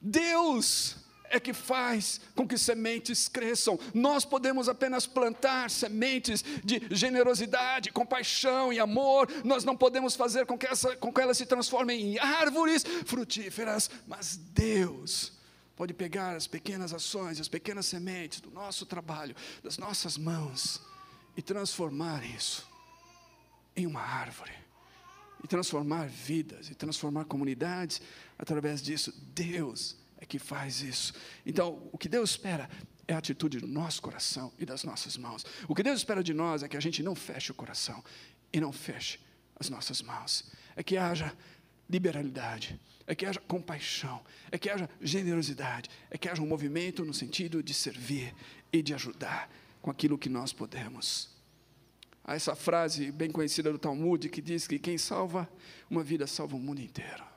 Deus 0.00 1.03
é 1.34 1.40
que 1.40 1.52
faz 1.52 2.20
com 2.34 2.46
que 2.46 2.56
sementes 2.56 3.28
cresçam. 3.28 3.78
Nós 3.92 4.24
podemos 4.24 4.68
apenas 4.68 5.06
plantar 5.06 5.70
sementes 5.70 6.44
de 6.64 6.82
generosidade, 6.90 7.90
compaixão 7.90 8.72
e 8.72 8.78
amor. 8.78 9.28
Nós 9.44 9.64
não 9.64 9.76
podemos 9.76 10.14
fazer 10.14 10.46
com 10.46 10.56
que, 10.56 10.66
essa, 10.66 10.96
com 10.96 11.12
que 11.12 11.20
elas 11.20 11.36
se 11.36 11.46
transformem 11.46 12.00
em 12.00 12.18
árvores 12.18 12.84
frutíferas, 13.04 13.90
mas 14.06 14.36
Deus 14.36 15.32
pode 15.76 15.92
pegar 15.92 16.36
as 16.36 16.46
pequenas 16.46 16.92
ações, 16.92 17.40
as 17.40 17.48
pequenas 17.48 17.86
sementes 17.86 18.40
do 18.40 18.50
nosso 18.50 18.86
trabalho, 18.86 19.34
das 19.62 19.76
nossas 19.76 20.16
mãos 20.16 20.80
e 21.36 21.42
transformar 21.42 22.24
isso 22.24 22.66
em 23.76 23.86
uma 23.86 24.00
árvore. 24.00 24.52
E 25.42 25.46
transformar 25.46 26.08
vidas, 26.08 26.70
e 26.70 26.74
transformar 26.74 27.26
comunidades 27.26 28.00
através 28.38 28.80
disso. 28.80 29.12
Deus 29.34 29.94
é 30.18 30.26
que 30.26 30.38
faz 30.38 30.80
isso. 30.80 31.12
Então, 31.44 31.88
o 31.92 31.98
que 31.98 32.08
Deus 32.08 32.30
espera 32.30 32.68
é 33.06 33.14
a 33.14 33.18
atitude 33.18 33.58
do 33.58 33.66
nosso 33.66 34.00
coração 34.00 34.52
e 34.58 34.64
das 34.64 34.84
nossas 34.84 35.16
mãos. 35.16 35.44
O 35.68 35.74
que 35.74 35.82
Deus 35.82 35.98
espera 35.98 36.22
de 36.22 36.32
nós 36.32 36.62
é 36.62 36.68
que 36.68 36.76
a 36.76 36.80
gente 36.80 37.02
não 37.02 37.14
feche 37.14 37.50
o 37.52 37.54
coração 37.54 38.02
e 38.52 38.60
não 38.60 38.72
feche 38.72 39.18
as 39.56 39.68
nossas 39.68 40.00
mãos. 40.00 40.50
É 40.76 40.82
que 40.82 40.96
haja 40.96 41.32
liberalidade, 41.88 42.80
é 43.06 43.14
que 43.14 43.26
haja 43.26 43.40
compaixão, 43.40 44.22
é 44.50 44.58
que 44.58 44.70
haja 44.70 44.88
generosidade, 45.00 45.90
é 46.10 46.16
que 46.16 46.28
haja 46.28 46.42
um 46.42 46.46
movimento 46.46 47.04
no 47.04 47.12
sentido 47.12 47.62
de 47.62 47.74
servir 47.74 48.34
e 48.72 48.82
de 48.82 48.94
ajudar 48.94 49.50
com 49.82 49.90
aquilo 49.90 50.18
que 50.18 50.28
nós 50.28 50.52
podemos. 50.52 51.34
Há 52.24 52.34
essa 52.34 52.56
frase 52.56 53.12
bem 53.12 53.30
conhecida 53.30 53.70
do 53.70 53.78
Talmud 53.78 54.30
que 54.30 54.40
diz 54.40 54.66
que 54.66 54.78
quem 54.78 54.96
salva 54.96 55.48
uma 55.90 56.02
vida 56.02 56.26
salva 56.26 56.56
o 56.56 56.58
mundo 56.58 56.80
inteiro. 56.80 57.33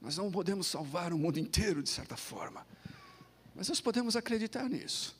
Nós 0.00 0.16
não 0.16 0.30
podemos 0.30 0.66
salvar 0.66 1.12
o 1.12 1.18
mundo 1.18 1.38
inteiro, 1.38 1.82
de 1.82 1.90
certa 1.90 2.16
forma. 2.16 2.66
Mas 3.54 3.68
nós 3.68 3.80
podemos 3.80 4.16
acreditar 4.16 4.68
nisso. 4.68 5.16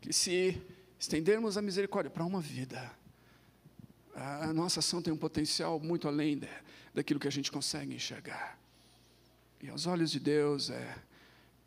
Que 0.00 0.12
se 0.12 0.60
estendermos 0.98 1.56
a 1.56 1.62
misericórdia 1.62 2.10
para 2.10 2.24
uma 2.24 2.40
vida, 2.40 2.90
a 4.14 4.52
nossa 4.52 4.80
ação 4.80 5.02
tem 5.02 5.12
um 5.12 5.16
potencial 5.16 5.80
muito 5.80 6.06
além 6.06 6.38
de, 6.38 6.48
daquilo 6.94 7.18
que 7.18 7.28
a 7.28 7.32
gente 7.32 7.50
consegue 7.50 7.94
enxergar. 7.94 8.58
E 9.60 9.68
aos 9.68 9.86
olhos 9.86 10.10
de 10.10 10.20
Deus 10.20 10.70
é, 10.70 10.96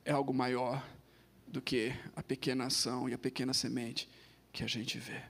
é 0.05 0.11
algo 0.11 0.33
maior 0.33 0.85
do 1.47 1.61
que 1.61 1.93
a 2.15 2.23
pequena 2.23 2.65
ação 2.65 3.09
e 3.09 3.13
a 3.13 3.17
pequena 3.17 3.53
semente 3.53 4.09
que 4.51 4.63
a 4.63 4.67
gente 4.67 4.99
vê. 4.99 5.21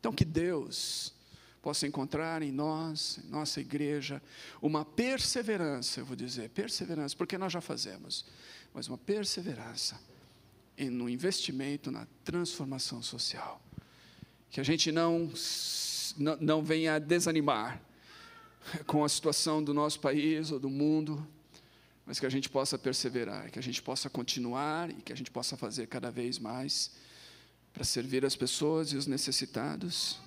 Então, 0.00 0.12
que 0.12 0.24
Deus 0.24 1.14
possa 1.62 1.86
encontrar 1.86 2.42
em 2.42 2.52
nós, 2.52 3.18
em 3.24 3.28
nossa 3.28 3.60
igreja, 3.60 4.22
uma 4.62 4.84
perseverança, 4.84 6.00
eu 6.00 6.04
vou 6.04 6.16
dizer, 6.16 6.50
perseverança, 6.50 7.16
porque 7.16 7.36
nós 7.36 7.52
já 7.52 7.60
fazemos, 7.60 8.24
mas 8.72 8.88
uma 8.88 8.98
perseverança 8.98 9.98
no 10.78 11.08
investimento 11.08 11.90
na 11.90 12.06
transformação 12.24 13.02
social. 13.02 13.60
Que 14.50 14.60
a 14.60 14.64
gente 14.64 14.92
não, 14.92 15.30
não, 16.16 16.36
não 16.36 16.62
venha 16.62 16.94
a 16.94 16.98
desanimar 16.98 17.80
com 18.86 19.04
a 19.04 19.08
situação 19.08 19.62
do 19.62 19.74
nosso 19.74 19.98
país 19.98 20.52
ou 20.52 20.60
do 20.60 20.70
mundo, 20.70 21.26
mas 22.06 22.20
que 22.20 22.26
a 22.26 22.30
gente 22.30 22.48
possa 22.48 22.78
perseverar, 22.78 23.50
que 23.50 23.58
a 23.58 23.62
gente 23.62 23.82
possa 23.82 24.08
continuar 24.08 24.90
e 24.90 24.94
que 24.94 25.12
a 25.12 25.16
gente 25.16 25.30
possa 25.30 25.56
fazer 25.56 25.88
cada 25.88 26.10
vez 26.10 26.38
mais 26.38 26.92
para 27.72 27.84
servir 27.84 28.24
as 28.24 28.36
pessoas 28.36 28.92
e 28.92 28.96
os 28.96 29.06
necessitados. 29.06 30.18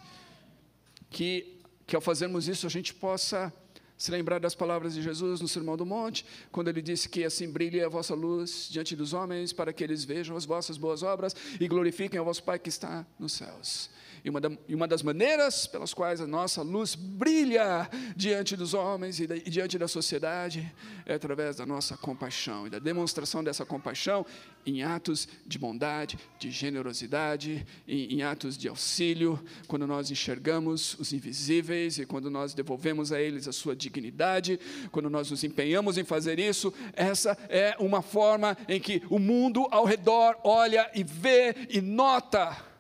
Que, 1.11 1.59
que 1.85 1.95
ao 1.95 2.01
fazermos 2.01 2.47
isso 2.47 2.65
a 2.65 2.69
gente 2.69 2.91
possa 2.91 3.53
se 4.01 4.09
lembrar 4.09 4.39
das 4.39 4.55
palavras 4.55 4.95
de 4.95 5.01
Jesus 5.03 5.41
no 5.41 5.47
Sermão 5.47 5.77
do 5.77 5.85
Monte, 5.85 6.25
quando 6.51 6.69
ele 6.69 6.81
disse 6.81 7.07
que 7.07 7.23
assim 7.23 7.47
brilhe 7.47 7.83
a 7.83 7.87
vossa 7.87 8.15
luz 8.15 8.67
diante 8.67 8.95
dos 8.95 9.13
homens, 9.13 9.53
para 9.53 9.71
que 9.71 9.83
eles 9.83 10.03
vejam 10.03 10.35
as 10.35 10.43
vossas 10.43 10.75
boas 10.75 11.03
obras 11.03 11.35
e 11.59 11.67
glorifiquem 11.67 12.17
ao 12.17 12.25
vosso 12.25 12.41
Pai 12.41 12.57
que 12.57 12.69
está 12.69 13.05
nos 13.19 13.33
céus. 13.33 13.91
E 14.23 14.29
uma, 14.29 14.39
da, 14.39 14.51
e 14.67 14.75
uma 14.75 14.87
das 14.87 15.01
maneiras 15.01 15.65
pelas 15.65 15.93
quais 15.93 16.21
a 16.21 16.27
nossa 16.27 16.61
luz 16.61 16.93
brilha 16.93 17.89
diante 18.15 18.55
dos 18.55 18.73
homens 18.73 19.19
e, 19.19 19.23
e 19.23 19.49
diante 19.49 19.77
da 19.79 19.87
sociedade 19.87 20.71
é 21.05 21.15
através 21.15 21.55
da 21.55 21.65
nossa 21.65 21.97
compaixão 21.97 22.67
e 22.67 22.69
da 22.69 22.77
demonstração 22.77 23.43
dessa 23.43 23.65
compaixão 23.65 24.25
em 24.65 24.83
atos 24.83 25.27
de 25.45 25.57
bondade, 25.57 26.19
de 26.37 26.51
generosidade, 26.51 27.65
em, 27.87 28.15
em 28.15 28.21
atos 28.23 28.57
de 28.57 28.67
auxílio, 28.67 29.39
quando 29.67 29.87
nós 29.87 30.11
enxergamos 30.11 30.97
os 30.99 31.13
invisíveis 31.13 31.97
e 31.97 32.05
quando 32.05 32.29
nós 32.29 32.53
devolvemos 32.53 33.11
a 33.11 33.19
eles 33.19 33.47
a 33.47 33.51
sua 33.51 33.75
dignidade, 33.75 34.59
quando 34.91 35.09
nós 35.09 35.31
nos 35.31 35.43
empenhamos 35.43 35.97
em 35.97 36.03
fazer 36.03 36.39
isso, 36.39 36.71
essa 36.93 37.37
é 37.49 37.75
uma 37.79 38.01
forma 38.01 38.55
em 38.67 38.79
que 38.79 39.01
o 39.09 39.17
mundo 39.17 39.67
ao 39.71 39.85
redor 39.85 40.37
olha 40.43 40.89
e 40.93 41.03
vê 41.03 41.55
e 41.69 41.81
nota 41.81 42.70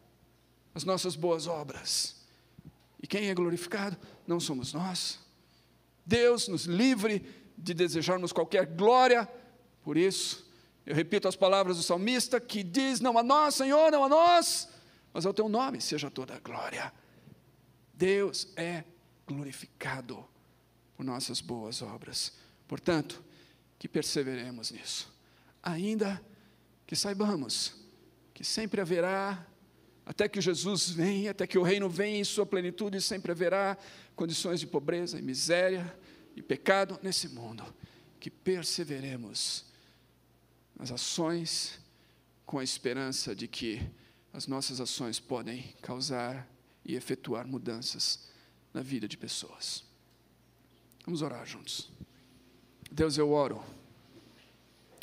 as 0.73 0.83
nossas 0.83 1.15
boas 1.15 1.47
obras. 1.47 2.15
E 3.01 3.07
quem 3.07 3.29
é 3.29 3.33
glorificado? 3.33 3.97
Não 4.27 4.39
somos 4.39 4.73
nós. 4.73 5.19
Deus 6.05 6.47
nos 6.47 6.65
livre 6.65 7.25
de 7.57 7.73
desejarmos 7.73 8.31
qualquer 8.31 8.65
glória, 8.65 9.29
por 9.83 9.97
isso, 9.97 10.49
eu 10.85 10.95
repito 10.95 11.27
as 11.27 11.35
palavras 11.35 11.77
do 11.77 11.83
salmista 11.83 12.39
que 12.39 12.63
diz: 12.63 12.99
Não 12.99 13.17
a 13.17 13.23
nós, 13.23 13.55
Senhor, 13.55 13.91
não 13.91 14.03
a 14.03 14.09
nós, 14.09 14.67
mas 15.13 15.25
ao 15.25 15.33
teu 15.33 15.47
nome 15.47 15.81
seja 15.81 16.09
toda 16.09 16.35
a 16.35 16.39
glória. 16.39 16.91
Deus 17.93 18.47
é 18.55 18.83
glorificado 19.27 20.25
por 20.95 21.05
nossas 21.05 21.41
boas 21.41 21.81
obras. 21.81 22.33
Portanto, 22.67 23.23
que 23.77 23.87
perseveremos 23.87 24.71
nisso, 24.71 25.11
ainda 25.61 26.21
que 26.85 26.95
saibamos 26.95 27.73
que 28.33 28.43
sempre 28.43 28.81
haverá 28.81 29.45
até 30.05 30.27
que 30.27 30.41
Jesus 30.41 30.89
venha, 30.89 31.31
até 31.31 31.45
que 31.45 31.57
o 31.57 31.63
reino 31.63 31.89
venha 31.89 32.19
em 32.19 32.23
sua 32.23 32.45
plenitude, 32.45 33.01
sempre 33.01 33.31
haverá 33.31 33.77
condições 34.15 34.59
de 34.59 34.67
pobreza 34.67 35.19
e 35.19 35.21
miséria 35.21 35.95
e 36.35 36.41
pecado 36.41 36.99
nesse 37.03 37.29
mundo. 37.29 37.63
Que 38.19 38.29
perseveremos 38.29 39.65
nas 40.75 40.91
ações 40.91 41.79
com 42.45 42.59
a 42.59 42.63
esperança 42.63 43.35
de 43.35 43.47
que 43.47 43.81
as 44.33 44.47
nossas 44.47 44.79
ações 44.79 45.19
podem 45.19 45.73
causar 45.81 46.47
e 46.83 46.95
efetuar 46.95 47.47
mudanças 47.47 48.27
na 48.73 48.81
vida 48.81 49.07
de 49.07 49.17
pessoas. 49.17 49.83
Vamos 51.05 51.21
orar 51.21 51.45
juntos. 51.45 51.91
Deus, 52.91 53.17
eu 53.17 53.31
oro. 53.31 53.63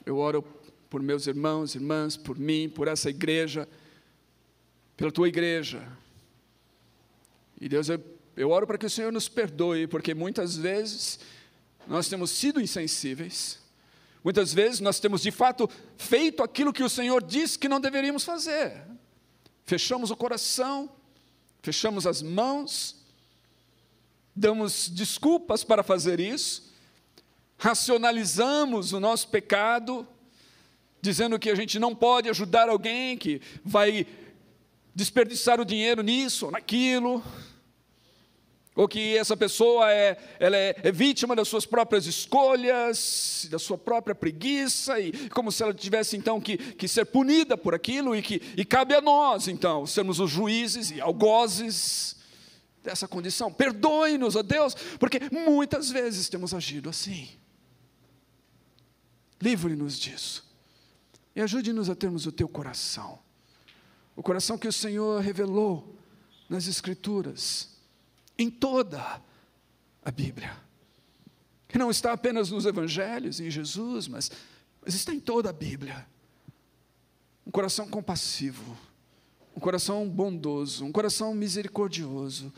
Eu 0.04 0.18
oro 0.18 0.42
por 0.90 1.02
meus 1.02 1.26
irmãos, 1.26 1.74
irmãs, 1.74 2.16
por 2.16 2.38
mim, 2.38 2.68
por 2.68 2.88
essa 2.88 3.10
igreja 3.10 3.68
pela 4.98 5.12
tua 5.12 5.28
igreja. 5.28 5.80
E 7.60 7.68
Deus, 7.68 7.88
eu, 7.88 8.04
eu 8.36 8.50
oro 8.50 8.66
para 8.66 8.76
que 8.76 8.84
o 8.84 8.90
Senhor 8.90 9.12
nos 9.12 9.28
perdoe, 9.28 9.86
porque 9.86 10.12
muitas 10.12 10.56
vezes 10.56 11.20
nós 11.86 12.08
temos 12.08 12.32
sido 12.32 12.60
insensíveis, 12.60 13.60
muitas 14.24 14.52
vezes 14.52 14.80
nós 14.80 14.98
temos 14.98 15.22
de 15.22 15.30
fato 15.30 15.70
feito 15.96 16.42
aquilo 16.42 16.72
que 16.72 16.82
o 16.82 16.88
Senhor 16.88 17.22
disse 17.22 17.56
que 17.58 17.68
não 17.68 17.80
deveríamos 17.80 18.24
fazer. 18.24 18.84
Fechamos 19.64 20.10
o 20.10 20.16
coração, 20.16 20.90
fechamos 21.62 22.04
as 22.04 22.20
mãos, 22.20 22.96
damos 24.34 24.88
desculpas 24.88 25.62
para 25.62 25.84
fazer 25.84 26.18
isso, 26.18 26.74
racionalizamos 27.56 28.92
o 28.92 28.98
nosso 28.98 29.28
pecado, 29.28 30.06
dizendo 31.00 31.38
que 31.38 31.50
a 31.50 31.54
gente 31.54 31.78
não 31.78 31.94
pode 31.94 32.28
ajudar 32.28 32.68
alguém 32.68 33.16
que 33.16 33.40
vai 33.64 34.04
desperdiçar 34.98 35.60
o 35.60 35.64
dinheiro 35.64 36.02
nisso 36.02 36.50
naquilo, 36.50 37.22
ou 38.74 38.88
que 38.88 39.16
essa 39.16 39.36
pessoa 39.36 39.88
é, 39.92 40.18
ela 40.40 40.56
é, 40.56 40.74
é, 40.82 40.90
vítima 40.90 41.36
das 41.36 41.46
suas 41.46 41.64
próprias 41.64 42.04
escolhas, 42.06 43.46
da 43.48 43.60
sua 43.60 43.78
própria 43.78 44.12
preguiça, 44.12 44.98
e 44.98 45.12
como 45.30 45.52
se 45.52 45.62
ela 45.62 45.72
tivesse 45.72 46.16
então 46.16 46.40
que, 46.40 46.56
que 46.56 46.88
ser 46.88 47.04
punida 47.04 47.56
por 47.56 47.76
aquilo, 47.76 48.14
e 48.16 48.20
que 48.20 48.42
e 48.56 48.64
cabe 48.64 48.92
a 48.92 49.00
nós 49.00 49.46
então 49.46 49.86
sermos 49.86 50.18
os 50.18 50.30
juízes 50.30 50.90
e 50.90 51.00
algozes 51.00 52.16
dessa 52.82 53.06
condição. 53.06 53.52
Perdoe-nos, 53.52 54.34
ó 54.34 54.42
Deus, 54.42 54.74
porque 54.98 55.20
muitas 55.30 55.90
vezes 55.90 56.28
temos 56.28 56.52
agido 56.52 56.90
assim. 56.90 57.28
Livre-nos 59.40 59.96
disso. 59.96 60.44
E 61.36 61.40
ajude-nos 61.40 61.88
a 61.88 61.94
termos 61.94 62.26
o 62.26 62.32
teu 62.32 62.48
coração 62.48 63.20
o 64.18 64.22
coração 64.22 64.58
que 64.58 64.66
o 64.66 64.72
Senhor 64.72 65.22
revelou 65.22 65.96
nas 66.48 66.66
Escrituras, 66.66 67.68
em 68.36 68.50
toda 68.50 69.22
a 70.04 70.10
Bíblia. 70.10 70.56
Que 71.68 71.78
não 71.78 71.88
está 71.88 72.12
apenas 72.12 72.50
nos 72.50 72.66
Evangelhos, 72.66 73.38
em 73.38 73.48
Jesus, 73.48 74.08
mas, 74.08 74.28
mas 74.84 74.96
está 74.96 75.14
em 75.14 75.20
toda 75.20 75.50
a 75.50 75.52
Bíblia. 75.52 76.04
Um 77.46 77.52
coração 77.52 77.86
compassivo, 77.86 78.76
um 79.56 79.60
coração 79.60 80.08
bondoso, 80.08 80.84
um 80.84 80.90
coração 80.90 81.32
misericordioso, 81.32 82.52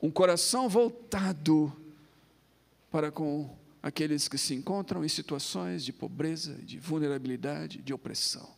um 0.00 0.10
coração 0.10 0.66
voltado 0.66 1.70
para 2.90 3.12
com 3.12 3.54
aqueles 3.82 4.28
que 4.28 4.38
se 4.38 4.54
encontram 4.54 5.04
em 5.04 5.08
situações 5.10 5.84
de 5.84 5.92
pobreza, 5.92 6.54
de 6.54 6.78
vulnerabilidade, 6.78 7.82
de 7.82 7.92
opressão. 7.92 8.55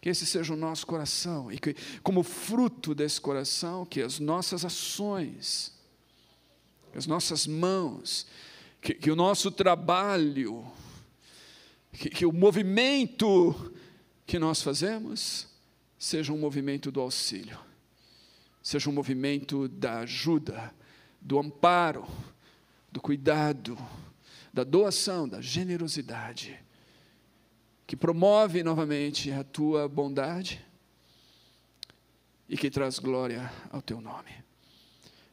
Que 0.00 0.08
esse 0.08 0.24
seja 0.24 0.54
o 0.54 0.56
nosso 0.56 0.86
coração 0.86 1.52
e 1.52 1.58
que, 1.58 1.76
como 2.02 2.22
fruto 2.22 2.94
desse 2.94 3.20
coração, 3.20 3.84
que 3.84 4.00
as 4.00 4.18
nossas 4.18 4.64
ações, 4.64 5.72
as 6.94 7.06
nossas 7.06 7.46
mãos, 7.46 8.26
que, 8.80 8.94
que 8.94 9.10
o 9.10 9.16
nosso 9.16 9.50
trabalho, 9.50 10.66
que, 11.92 12.08
que 12.08 12.24
o 12.24 12.32
movimento 12.32 13.72
que 14.26 14.38
nós 14.38 14.62
fazemos 14.62 15.46
seja 15.98 16.32
um 16.32 16.38
movimento 16.38 16.90
do 16.90 17.00
auxílio, 17.00 17.58
seja 18.62 18.88
um 18.88 18.92
movimento 18.94 19.68
da 19.68 20.00
ajuda, 20.00 20.74
do 21.20 21.38
amparo, 21.38 22.06
do 22.90 23.02
cuidado, 23.02 23.76
da 24.52 24.64
doação, 24.64 25.28
da 25.28 25.42
generosidade 25.42 26.58
que 27.90 27.96
promove 27.96 28.62
novamente 28.62 29.32
a 29.32 29.42
tua 29.42 29.88
bondade 29.88 30.64
e 32.48 32.56
que 32.56 32.70
traz 32.70 33.00
glória 33.00 33.52
ao 33.68 33.82
teu 33.82 34.00
nome. 34.00 34.30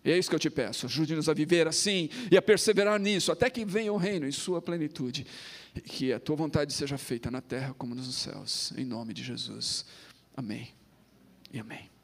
E 0.03 0.11
é 0.11 0.17
isso 0.17 0.27
que 0.27 0.35
eu 0.35 0.39
te 0.39 0.49
peço, 0.49 0.87
ajude-nos 0.87 1.29
a 1.29 1.35
viver 1.35 1.67
assim 1.67 2.09
e 2.31 2.35
a 2.35 2.41
perseverar 2.41 2.99
nisso, 2.99 3.31
até 3.31 3.47
que 3.47 3.63
venha 3.63 3.93
o 3.93 3.97
reino 3.97 4.27
em 4.27 4.31
sua 4.31 4.59
plenitude, 4.59 5.27
e 5.75 5.81
que 5.81 6.11
a 6.11 6.19
tua 6.19 6.35
vontade 6.35 6.73
seja 6.73 6.97
feita 6.97 7.29
na 7.29 7.41
terra 7.41 7.75
como 7.77 7.93
nos 7.93 8.15
céus, 8.15 8.73
em 8.75 8.83
nome 8.83 9.13
de 9.13 9.23
Jesus. 9.23 9.85
Amém 10.35 10.73
e 11.53 11.59
amém. 11.59 11.96